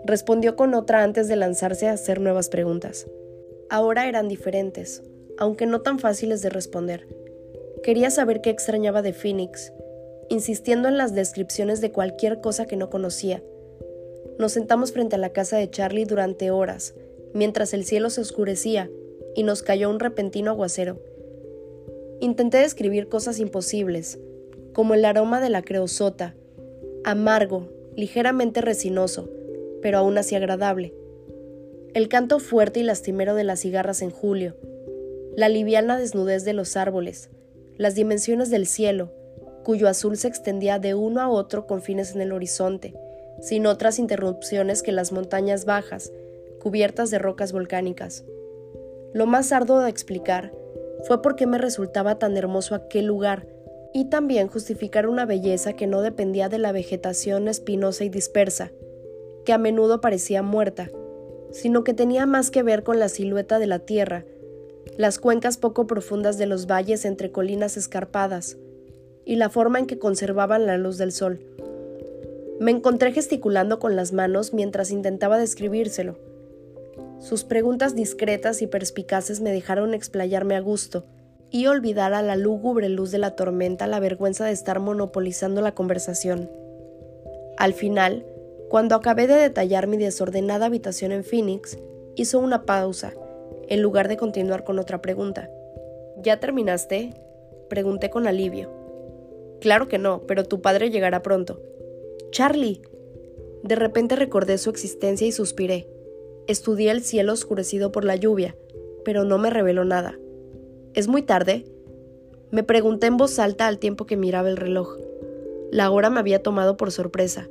Respondió 0.05 0.57
con 0.57 0.75
otra 0.75 1.03
antes 1.03 1.29
de 1.29 1.37
lanzarse 1.37 1.89
a 1.89 1.93
hacer 1.93 2.21
nuevas 2.21 2.49
preguntas. 2.49 3.07
Ahora 3.71 4.09
eran 4.09 4.29
diferentes, 4.29 5.03
aunque 5.39 5.67
no 5.67 5.81
tan 5.81 5.99
fáciles 5.99 6.43
de 6.43 6.51
responder. 6.51 7.07
Quería 7.83 8.11
saber 8.11 8.41
qué 8.41 8.51
extrañaba 8.51 9.03
de 9.03 9.13
Phoenix, 9.13 9.73
insistiendo 10.29 10.89
en 10.89 10.99
las 10.99 11.15
descripciones 11.15 11.81
de 11.81 11.93
cualquier 11.93 12.41
cosa 12.41 12.67
que 12.67 12.77
no 12.77 12.91
conocía. 12.91 13.43
Nos 14.39 14.53
sentamos 14.53 14.93
frente 14.93 15.17
a 15.17 15.19
la 15.19 15.31
casa 15.31 15.57
de 15.57 15.71
Charlie 15.71 16.05
durante 16.05 16.51
horas, 16.51 16.95
mientras 17.35 17.73
el 17.75 17.85
cielo 17.85 18.11
se 18.11 18.21
oscurecía 18.21 18.91
y 19.35 19.43
nos 19.43 19.63
cayó 19.63 19.91
un 19.91 20.01
repentino 20.01 20.51
aguacero. 20.51 20.99
Intenté 22.21 22.59
describir 22.59 23.09
cosas 23.09 23.39
imposibles, 23.39 24.19
como 24.73 24.95
el 24.95 25.05
aroma 25.05 25.41
de 25.41 25.51
la 25.51 25.63
creosota, 25.63 26.35
amargo, 27.05 27.69
ligeramente 27.97 28.61
resinoso, 28.61 29.29
pero 29.83 29.99
aún 29.99 30.17
así 30.19 30.35
agradable. 30.35 30.95
El 31.93 32.09
canto 32.09 32.41
fuerte 32.41 32.81
y 32.81 32.83
lastimero 32.83 33.35
de 33.35 33.45
las 33.45 33.61
cigarras 33.61 34.03
en 34.03 34.11
julio, 34.11 34.57
la 35.37 35.49
liviana 35.49 35.99
desnudez 35.99 36.45
de 36.45 36.55
los 36.55 36.77
árboles, 36.77 37.31
las 37.77 37.95
dimensiones 37.95 38.51
del 38.51 38.67
cielo, 38.67 39.13
cuyo 39.65 39.89
azul 39.89 40.17
se 40.17 40.29
extendía 40.29 40.79
de 40.79 40.95
uno 40.95 41.21
a 41.21 41.29
otro 41.29 41.67
con 41.67 41.83
fines 41.83 42.15
en 42.15 42.21
el 42.21 42.33
horizonte, 42.33 42.95
sin 43.41 43.67
otras 43.67 43.99
interrupciones 43.99 44.83
que 44.83 44.93
las 44.93 45.13
montañas 45.13 45.65
bajas, 45.65 46.13
cubiertas 46.61 47.11
de 47.11 47.19
rocas 47.19 47.53
volcánicas. 47.53 48.25
Lo 49.13 49.27
más 49.27 49.53
arduo 49.53 49.81
de 49.81 49.91
explicar 49.91 50.53
fue 51.07 51.21
por 51.21 51.37
qué 51.37 51.47
me 51.47 51.59
resultaba 51.59 52.19
tan 52.19 52.37
hermoso 52.37 52.75
aquel 52.75 53.07
lugar 53.07 53.47
y 53.95 54.07
también 54.07 54.49
justificar 54.49 55.09
una 55.09 55.25
belleza 55.25 55.73
que 55.73 55.87
no 55.87 56.03
dependía 56.03 56.51
de 56.51 56.59
la 56.59 56.73
vegetación 56.73 57.49
espinosa 57.49 58.05
y 58.05 58.09
dispersa, 58.09 58.73
que 59.47 59.53
a 59.53 59.59
menudo 59.59 60.01
parecía 60.01 60.43
muerta, 60.43 60.91
sino 61.53 61.85
que 61.85 61.95
tenía 61.95 62.27
más 62.27 62.51
que 62.51 62.65
ver 62.65 62.83
con 62.83 62.99
la 62.99 63.09
silueta 63.09 63.61
de 63.61 63.69
la 63.69 63.79
tierra, 63.79 64.25
las 64.99 65.19
cuencas 65.19 65.57
poco 65.57 65.87
profundas 65.87 66.37
de 66.39 66.47
los 66.47 66.67
valles 66.67 67.05
entre 67.05 67.31
colinas 67.31 67.77
escarpadas, 67.77 68.59
y 69.25 69.37
la 69.37 69.49
forma 69.49 69.79
en 69.79 69.87
que 69.87 69.99
conservaban 69.99 70.67
la 70.67 70.77
luz 70.77 70.99
del 70.99 71.13
sol. 71.13 71.41
Me 72.59 72.73
encontré 72.73 73.13
gesticulando 73.13 73.79
con 73.79 73.95
las 73.95 74.13
manos 74.13 74.53
mientras 74.53 74.91
intentaba 74.91 75.39
describírselo 75.39 76.19
sus 77.25 77.43
preguntas 77.45 77.95
discretas 77.95 78.61
y 78.61 78.67
perspicaces 78.67 79.41
me 79.41 79.51
dejaron 79.51 79.95
explayarme 79.95 80.57
a 80.57 80.61
gusto 80.61 81.07
y 81.55 81.69
olvidar 81.69 82.15
a 82.15 82.23
la 82.23 82.35
lúgubre 82.35 82.89
luz 82.89 83.13
de 83.13 83.19
la 83.19 83.37
tormenta 83.37 83.87
la 83.87 84.01
vergüenza 84.01 84.45
de 84.45 84.51
estar 84.51 84.81
monopolizando 84.81 85.61
la 85.61 85.73
conversación. 85.73 86.51
Al 87.57 87.75
final, 87.75 88.27
cuando 88.69 88.97
acabé 88.97 89.29
de 89.29 89.37
detallar 89.37 89.87
mi 89.87 89.97
desordenada 89.97 90.67
habitación 90.67 91.13
en 91.13 91.23
Phoenix, 91.23 91.79
hizo 92.17 92.41
una 92.41 92.65
pausa, 92.65 93.15
en 93.69 93.83
lugar 93.83 94.09
de 94.09 94.17
continuar 94.17 94.65
con 94.65 94.81
otra 94.81 95.01
pregunta. 95.01 95.49
¿Ya 96.21 96.41
terminaste? 96.41 97.15
Pregunté 97.69 98.11
con 98.11 98.27
alivio. 98.27 98.69
Claro 99.61 99.87
que 99.87 99.99
no, 99.99 100.23
pero 100.27 100.43
tu 100.43 100.61
padre 100.61 100.91
llegará 100.91 101.23
pronto. 101.23 101.63
Charlie. 102.33 102.83
De 103.63 103.77
repente 103.77 104.17
recordé 104.17 104.59
su 104.59 104.71
existencia 104.71 105.25
y 105.25 105.31
suspiré. 105.31 105.87
Estudié 106.49 106.91
el 106.91 107.05
cielo 107.05 107.33
oscurecido 107.33 107.93
por 107.93 108.05
la 108.05 108.17
lluvia, 108.17 108.57
pero 109.05 109.23
no 109.23 109.39
me 109.39 109.51
reveló 109.51 109.85
nada. 109.85 110.19
¿Es 110.95 111.09
muy 111.09 111.23
tarde? 111.23 111.65
Me 112.53 112.63
pregunté 112.63 113.09
en 113.09 113.17
voz 113.17 113.41
alta 113.41 113.67
al 113.67 113.81
tiempo 113.81 114.07
que 114.07 114.17
miraba 114.17 114.49
el 114.49 114.57
reloj. 114.57 114.97
La 115.73 115.91
hora 115.91 116.09
me 116.09 116.21
había 116.21 116.41
tomado 116.41 116.77
por 116.77 116.93
sorpresa. 116.93 117.49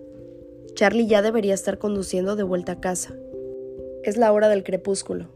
Charlie 0.75 1.07
ya 1.07 1.21
debería 1.21 1.53
estar 1.53 1.77
conduciendo 1.77 2.37
de 2.37 2.43
vuelta 2.43 2.71
a 2.71 2.79
casa. 2.79 3.13
Es 4.03 4.15
la 4.15 4.31
hora 4.31 4.47
del 4.47 4.63
crepúsculo, 4.63 5.27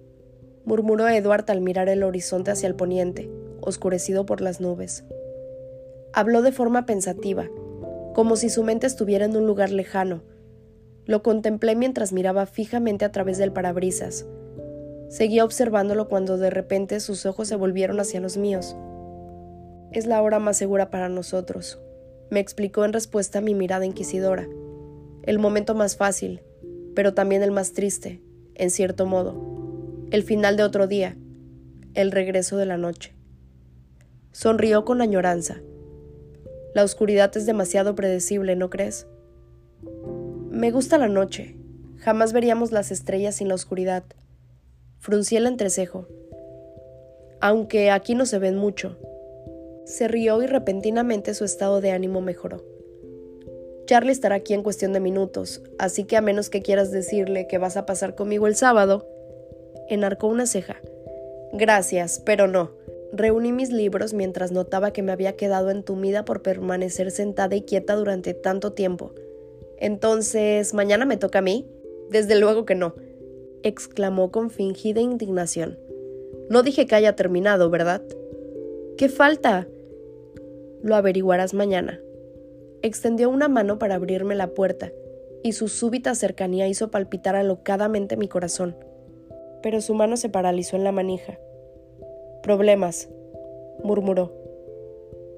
murmuró 0.64 1.10
Edward 1.10 1.52
al 1.52 1.60
mirar 1.60 1.90
el 1.90 2.02
horizonte 2.02 2.50
hacia 2.50 2.68
el 2.68 2.76
poniente, 2.76 3.30
oscurecido 3.60 4.26
por 4.26 4.40
las 4.40 4.62
nubes. 4.62 5.04
Habló 6.14 6.42
de 6.42 6.54
forma 6.54 6.86
pensativa, 6.86 7.50
como 8.14 8.38
si 8.38 8.50
su 8.50 8.64
mente 8.64 8.88
estuviera 8.88 9.26
en 9.26 9.36
un 9.36 9.46
lugar 9.46 9.70
lejano. 9.70 10.24
Lo 11.06 11.24
contemplé 11.24 11.76
mientras 11.76 12.14
miraba 12.14 12.46
fijamente 12.46 13.04
a 13.04 13.12
través 13.12 13.38
del 13.38 13.52
parabrisas. 13.52 14.26
Seguía 15.10 15.46
observándolo 15.46 16.08
cuando 16.08 16.38
de 16.38 16.50
repente 16.50 17.00
sus 17.00 17.26
ojos 17.26 17.48
se 17.48 17.56
volvieron 17.56 18.00
hacia 18.00 18.20
los 18.20 18.38
míos. 18.38 18.76
Es 19.92 20.06
la 20.06 20.22
hora 20.22 20.40
más 20.40 20.58
segura 20.58 20.90
para 20.90 21.10
nosotros, 21.10 21.80
me 22.30 22.42
explicó 22.42 22.84
en 22.84 22.92
respuesta 22.92 23.40
a 23.40 23.42
mi 23.42 23.56
mirada 23.56 23.86
inquisidora. 23.86 24.48
El 25.24 25.40
momento 25.40 25.76
más 25.76 25.96
fácil, 25.96 26.42
pero 26.94 27.14
también 27.14 27.42
el 27.42 27.52
más 27.52 27.72
triste, 27.72 28.22
en 28.56 28.70
cierto 28.70 29.06
modo. 29.06 30.06
El 30.12 30.24
final 30.24 30.58
de 30.58 30.64
otro 30.64 30.88
día, 30.88 31.18
el 31.94 32.12
regreso 32.12 32.58
de 32.58 32.66
la 32.66 32.78
noche. 32.78 33.14
Sonrió 34.32 34.84
con 34.84 35.02
añoranza. 35.02 35.62
La 36.76 36.84
oscuridad 36.84 37.36
es 37.38 37.46
demasiado 37.46 37.96
predecible, 37.96 38.56
¿no 38.56 38.70
crees? 38.70 39.08
Me 40.52 40.72
gusta 40.72 40.98
la 40.98 41.08
noche. 41.08 41.56
Jamás 41.98 42.34
veríamos 42.34 42.72
las 42.72 42.92
estrellas 42.92 43.36
sin 43.36 43.48
la 43.48 43.56
oscuridad. 43.56 44.04
Fruncí 45.00 45.38
el 45.38 45.48
entrecejo. 45.48 46.08
Aunque 47.40 47.92
aquí 47.92 48.16
no 48.16 48.26
se 48.26 48.40
ven 48.40 48.58
mucho. 48.58 48.98
Se 49.86 50.08
rió 50.08 50.42
y 50.42 50.48
repentinamente 50.48 51.34
su 51.34 51.46
estado 51.46 51.82
de 51.82 51.92
ánimo 51.92 52.20
mejoró. 52.20 52.64
Charlie 53.86 54.12
estará 54.12 54.36
aquí 54.36 54.54
en 54.54 54.64
cuestión 54.64 54.92
de 54.92 55.00
minutos, 55.00 55.62
así 55.80 56.04
que 56.04 56.18
a 56.18 56.22
menos 56.22 56.50
que 56.50 56.62
quieras 56.62 56.92
decirle 56.92 57.48
que 57.48 57.58
vas 57.58 57.78
a 57.78 57.86
pasar 57.86 58.16
conmigo 58.16 58.48
el 58.48 58.56
sábado, 58.56 59.08
enarcó 59.88 60.28
una 60.28 60.46
ceja. 60.46 60.82
Gracias, 61.54 62.22
pero 62.26 62.48
no. 62.48 62.72
Reuní 63.14 63.54
mis 63.54 63.72
libros 63.72 64.14
mientras 64.14 64.52
notaba 64.52 64.92
que 64.92 65.04
me 65.04 65.14
había 65.14 65.38
quedado 65.38 65.70
entumida 65.70 66.26
por 66.26 66.42
permanecer 66.42 67.12
sentada 67.12 67.56
y 67.56 67.62
quieta 67.62 67.96
durante 67.96 68.34
tanto 68.34 68.74
tiempo. 68.74 69.14
Entonces, 69.78 70.74
¿mañana 70.74 71.06
me 71.06 71.16
toca 71.16 71.40
a 71.40 71.44
mí? 71.44 71.66
Desde 72.10 72.38
luego 72.38 72.66
que 72.66 72.76
no, 72.76 72.96
exclamó 73.68 74.32
con 74.32 74.50
fingida 74.50 75.02
indignación. 75.02 75.78
No 76.50 76.64
dije 76.64 76.86
que 76.86 76.96
haya 76.96 77.16
terminado, 77.16 77.70
¿verdad? 77.70 78.02
¿Qué 78.98 79.10
falta? 79.10 79.68
Lo 80.82 80.96
averiguarás 80.96 81.54
mañana. 81.54 82.00
Extendió 82.82 83.30
una 83.30 83.48
mano 83.48 83.80
para 83.80 83.96
abrirme 83.96 84.36
la 84.36 84.48
puerta, 84.48 84.92
y 85.44 85.54
su 85.54 85.68
súbita 85.68 86.16
cercanía 86.16 86.68
hizo 86.68 86.90
palpitar 86.90 87.36
alocadamente 87.36 88.18
mi 88.18 88.28
corazón. 88.28 88.76
Pero 89.62 89.82
su 89.82 89.94
mano 89.94 90.18
se 90.18 90.30
paralizó 90.30 90.76
en 90.76 90.84
la 90.84 90.92
manija. 90.92 91.40
Problemas, 92.44 93.10
murmuró. 93.84 94.32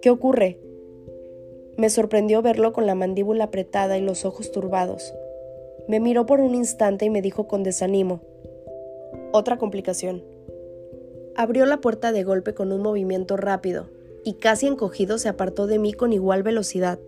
¿Qué 0.01 0.09
ocurre? 0.09 0.59
Me 1.77 1.89
sorprendió 1.89 2.41
verlo 2.41 2.73
con 2.73 2.85
la 2.85 2.95
mandíbula 2.95 3.45
apretada 3.45 3.97
y 3.97 4.01
los 4.01 4.25
ojos 4.25 4.51
turbados. 4.51 5.13
Me 5.89 5.99
miró 5.99 6.27
por 6.27 6.39
un 6.39 6.53
instante 6.53 7.05
y 7.05 7.09
me 7.09 7.23
dijo 7.23 7.47
con 7.47 7.63
desánimo. 7.63 8.21
Otra 9.31 9.57
complicación. 9.57 10.23
Abrió 11.35 11.65
la 11.65 11.81
puerta 11.81 12.11
de 12.11 12.23
golpe 12.23 12.53
con 12.53 12.71
un 12.71 12.83
movimiento 12.83 13.37
rápido, 13.37 13.89
y 14.23 14.33
casi 14.33 14.67
encogido 14.67 15.17
se 15.17 15.29
apartó 15.29 15.65
de 15.65 15.79
mí 15.79 15.93
con 15.93 16.13
igual 16.13 16.43
velocidad. 16.43 16.99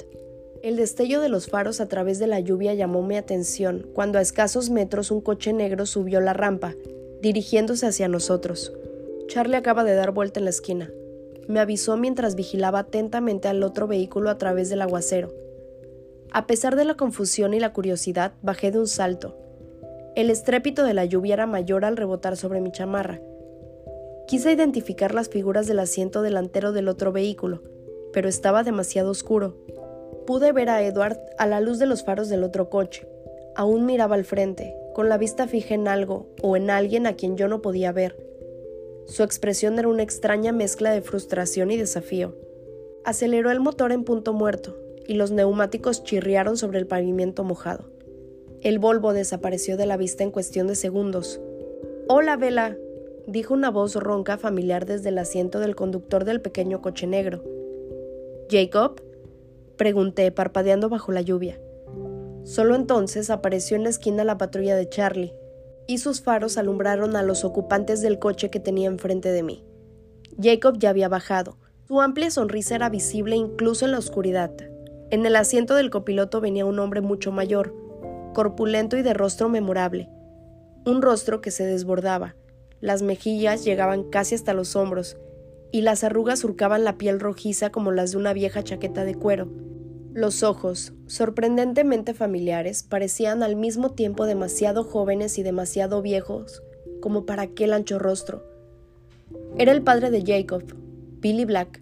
El 0.64 0.78
destello 0.78 1.22
de 1.22 1.30
los 1.30 1.46
faros 1.46 1.80
a 1.80 1.88
través 1.88 2.18
de 2.18 2.26
la 2.26 2.40
lluvia 2.40 2.74
llamó 2.74 3.04
mi 3.04 3.18
atención 3.18 3.86
cuando 3.94 4.18
a 4.18 4.24
escasos 4.24 4.72
metros 4.72 5.12
un 5.12 5.22
coche 5.22 5.54
negro 5.54 5.86
subió 5.86 6.20
la 6.20 6.34
rampa, 6.34 6.74
dirigiéndose 7.22 7.86
hacia 7.86 8.08
nosotros. 8.08 8.74
Charlie 9.28 9.58
acaba 9.58 9.84
de 9.84 9.94
dar 9.94 10.10
vuelta 10.10 10.40
en 10.40 10.46
la 10.46 10.50
esquina. 10.50 10.92
Me 11.48 11.60
avisó 11.60 11.98
mientras 11.98 12.34
vigilaba 12.34 12.80
atentamente 12.80 13.48
al 13.48 13.62
otro 13.62 13.86
vehículo 13.86 14.32
a 14.32 14.40
través 14.40 14.72
del 14.72 14.82
aguacero. 14.82 15.32
A 16.32 16.48
pesar 16.48 16.76
de 16.76 16.86
la 16.86 16.96
confusión 16.96 17.54
y 17.54 17.60
la 17.60 17.74
curiosidad, 17.74 18.34
bajé 18.42 18.72
de 18.72 18.80
un 18.80 18.88
salto. 18.88 19.38
El 20.16 20.30
estrépito 20.30 20.84
de 20.84 20.94
la 20.94 21.06
lluvia 21.06 21.34
era 21.34 21.46
mayor 21.46 21.86
al 21.86 21.98
rebotar 21.98 22.38
sobre 22.38 22.62
mi 22.62 22.72
chamarra, 22.72 23.22
Quise 24.32 24.50
identificar 24.50 25.14
las 25.14 25.28
figuras 25.28 25.68
del 25.68 25.80
asiento 25.80 26.22
delantero 26.22 26.72
del 26.72 26.88
otro 26.88 27.12
vehículo, 27.12 27.62
pero 28.14 28.30
estaba 28.30 28.64
demasiado 28.64 29.12
oscuro. 29.12 29.58
Pude 30.26 30.54
ver 30.54 30.70
a 30.70 30.82
Edward 30.82 31.20
a 31.38 31.48
la 31.48 31.60
luz 31.60 31.80
de 31.80 31.86
los 31.86 32.06
faros 32.06 32.30
del 32.30 32.46
otro 32.46 32.70
coche. 32.70 33.06
Aún 33.58 33.86
miraba 33.86 34.16
al 34.16 34.24
frente, 34.24 34.74
con 34.94 35.10
la 35.10 35.18
vista 35.18 35.48
fija 35.48 35.74
en 35.74 35.90
algo 35.90 36.30
o 36.42 36.56
en 36.56 36.70
alguien 36.70 37.08
a 37.08 37.18
quien 37.18 37.36
yo 37.36 37.50
no 37.50 37.62
podía 37.62 37.92
ver. 37.92 38.16
Su 39.06 39.24
expresión 39.24 39.78
era 39.78 39.90
una 39.90 40.04
extraña 40.04 40.54
mezcla 40.54 40.92
de 40.92 41.02
frustración 41.02 41.70
y 41.70 41.76
desafío. 41.76 42.34
Aceleró 43.04 43.52
el 43.52 43.60
motor 43.60 43.92
en 43.92 44.06
punto 44.06 44.32
muerto 44.32 44.78
y 45.12 45.14
los 45.14 45.32
neumáticos 45.32 46.06
chirriaron 46.06 46.56
sobre 46.56 46.80
el 46.80 46.88
pavimento 46.88 47.44
mojado. 47.44 47.92
El 48.62 48.80
Volvo 48.80 49.12
desapareció 49.12 49.76
de 49.76 49.86
la 49.86 49.98
vista 49.98 50.24
en 50.24 50.32
cuestión 50.32 50.68
de 50.68 50.76
segundos. 50.76 51.42
Hola, 52.08 52.38
Vela, 52.38 52.78
dijo 53.28 53.54
una 53.54 53.70
voz 53.70 53.96
ronca 53.96 54.38
familiar 54.38 54.86
desde 54.86 55.10
el 55.10 55.18
asiento 55.18 55.60
del 55.60 55.76
conductor 55.76 56.24
del 56.24 56.40
pequeño 56.40 56.82
coche 56.82 57.08
negro. 57.08 57.44
¿Jacob? 58.50 59.02
pregunté, 59.76 60.32
parpadeando 60.32 60.88
bajo 60.88 61.12
la 61.12 61.20
lluvia. 61.20 61.60
Solo 62.46 62.76
entonces 62.76 63.30
apareció 63.30 63.76
en 63.76 63.84
la 63.84 63.90
esquina 63.90 64.24
la 64.24 64.38
patrulla 64.38 64.78
de 64.78 64.88
Charlie, 64.88 65.34
y 65.88 65.98
sus 65.98 66.22
faros 66.22 66.58
alumbraron 66.58 67.18
a 67.18 67.22
los 67.22 67.44
ocupantes 67.44 68.00
del 68.00 68.18
coche 68.18 68.50
que 68.50 68.62
tenía 68.62 68.88
enfrente 68.88 69.30
de 69.34 69.44
mí. 69.44 69.66
Jacob 70.42 70.78
ya 70.80 70.90
había 70.90 71.10
bajado. 71.10 71.58
Su 71.86 72.00
amplia 72.00 72.32
sonrisa 72.32 72.76
era 72.76 72.88
visible 72.88 73.36
incluso 73.36 73.84
en 73.84 73.92
la 73.92 73.98
oscuridad. 73.98 74.71
En 75.12 75.26
el 75.26 75.36
asiento 75.36 75.76
del 75.76 75.90
copiloto 75.90 76.40
venía 76.40 76.66
un 76.66 76.80
hombre 76.80 77.02
mucho 77.02 77.34
mayor, 77.34 77.76
corpulento 78.34 78.96
y 78.96 79.02
de 79.02 79.14
rostro 79.14 79.50
memorable. 79.50 80.10
Un 80.86 81.02
rostro 81.02 81.42
que 81.42 81.52
se 81.52 81.66
desbordaba, 81.66 82.36
las 82.80 83.02
mejillas 83.02 83.66
llegaban 83.66 84.04
casi 84.10 84.36
hasta 84.36 84.54
los 84.54 84.78
hombros, 84.78 85.18
y 85.72 85.82
las 85.82 86.06
arrugas 86.06 86.40
surcaban 86.40 86.86
la 86.86 86.98
piel 86.98 87.20
rojiza 87.20 87.72
como 87.72 87.92
las 87.92 88.12
de 88.12 88.18
una 88.18 88.32
vieja 88.32 88.64
chaqueta 88.64 89.04
de 89.04 89.16
cuero. 89.16 89.50
Los 90.14 90.44
ojos, 90.44 90.94
sorprendentemente 91.08 92.14
familiares, 92.14 92.84
parecían 92.84 93.44
al 93.44 93.58
mismo 93.58 93.92
tiempo 93.92 94.26
demasiado 94.26 94.86
jóvenes 94.86 95.38
y 95.38 95.44
demasiado 95.44 96.02
viejos 96.02 96.64
como 97.02 97.26
para 97.26 97.44
aquel 97.44 97.74
ancho 97.74 98.00
rostro. 98.00 98.46
Era 99.58 99.74
el 99.74 99.82
padre 99.82 100.10
de 100.10 100.24
Jacob, 100.26 100.64
Billy 101.20 101.44
Black. 101.44 101.82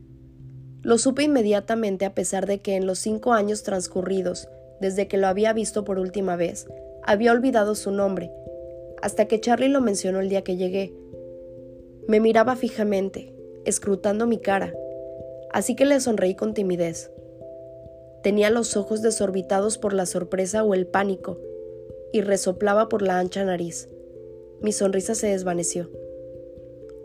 Lo 0.82 0.98
supe 0.98 1.24
inmediatamente 1.24 2.06
a 2.06 2.14
pesar 2.14 2.46
de 2.48 2.60
que 2.60 2.76
en 2.76 2.86
los 2.86 3.00
cinco 3.00 3.34
años 3.34 3.64
transcurridos, 3.64 4.48
desde 4.80 5.08
que 5.08 5.18
lo 5.18 5.28
había 5.28 5.54
visto 5.54 5.84
por 5.84 6.00
última 6.00 6.36
vez, 6.36 6.68
había 7.04 7.32
olvidado 7.32 7.76
su 7.76 7.92
nombre 7.92 8.32
hasta 9.02 9.26
que 9.26 9.40
Charlie 9.40 9.70
lo 9.70 9.82
mencionó 9.82 10.20
el 10.20 10.30
día 10.30 10.44
que 10.44 10.58
llegué. 10.58 10.94
Me 12.08 12.20
miraba 12.20 12.56
fijamente, 12.56 13.34
escrutando 13.66 14.26
mi 14.26 14.40
cara, 14.40 14.74
así 15.52 15.76
que 15.76 15.86
le 15.86 16.00
sonreí 16.00 16.36
con 16.36 16.54
timidez. 16.54 17.12
Tenía 18.24 18.50
los 18.50 18.76
ojos 18.76 19.02
desorbitados 19.02 19.78
por 19.78 19.94
la 19.94 20.06
sorpresa 20.06 20.64
o 20.64 20.74
el 20.74 20.88
pánico, 20.88 21.40
y 22.12 22.22
resoplaba 22.22 22.90
por 22.90 23.02
la 23.02 23.20
ancha 23.20 23.44
nariz. 23.46 23.88
Mi 24.62 24.72
sonrisa 24.72 25.16
se 25.16 25.28
desvaneció. 25.28 25.90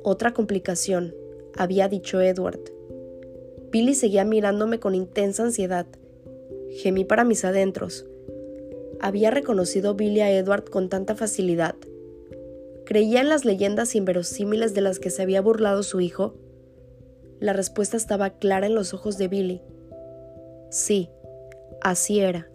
Otra 0.02 0.32
complicación, 0.32 1.14
había 1.56 1.88
dicho 1.88 2.20
Edward. 2.20 2.73
Billy 3.74 3.96
seguía 3.96 4.24
mirándome 4.24 4.78
con 4.78 4.94
intensa 4.94 5.42
ansiedad. 5.42 5.84
Gemí 6.80 7.04
para 7.04 7.24
mis 7.24 7.44
adentros 7.44 8.06
había 9.00 9.32
reconocido 9.32 9.96
Billy 9.96 10.20
a 10.20 10.30
Edward 10.30 10.70
con 10.70 10.88
tanta 10.88 11.16
facilidad? 11.16 11.74
¿Creía 12.87 13.20
en 13.20 13.28
las 13.28 13.44
leyendas 13.44 13.96
inverosímiles 13.96 14.74
de 14.74 14.80
las 14.80 15.00
que 15.00 15.10
se 15.10 15.22
había 15.22 15.40
burlado 15.40 15.82
su 15.82 16.00
hijo? 16.00 16.37
La 17.40 17.52
respuesta 17.52 17.96
estaba 17.96 18.38
clara 18.38 18.68
en 18.68 18.76
los 18.76 18.94
ojos 18.94 19.18
de 19.18 19.26
Billy. 19.26 19.60
Sí, 20.70 21.10
así 21.82 22.20
era. 22.20 22.48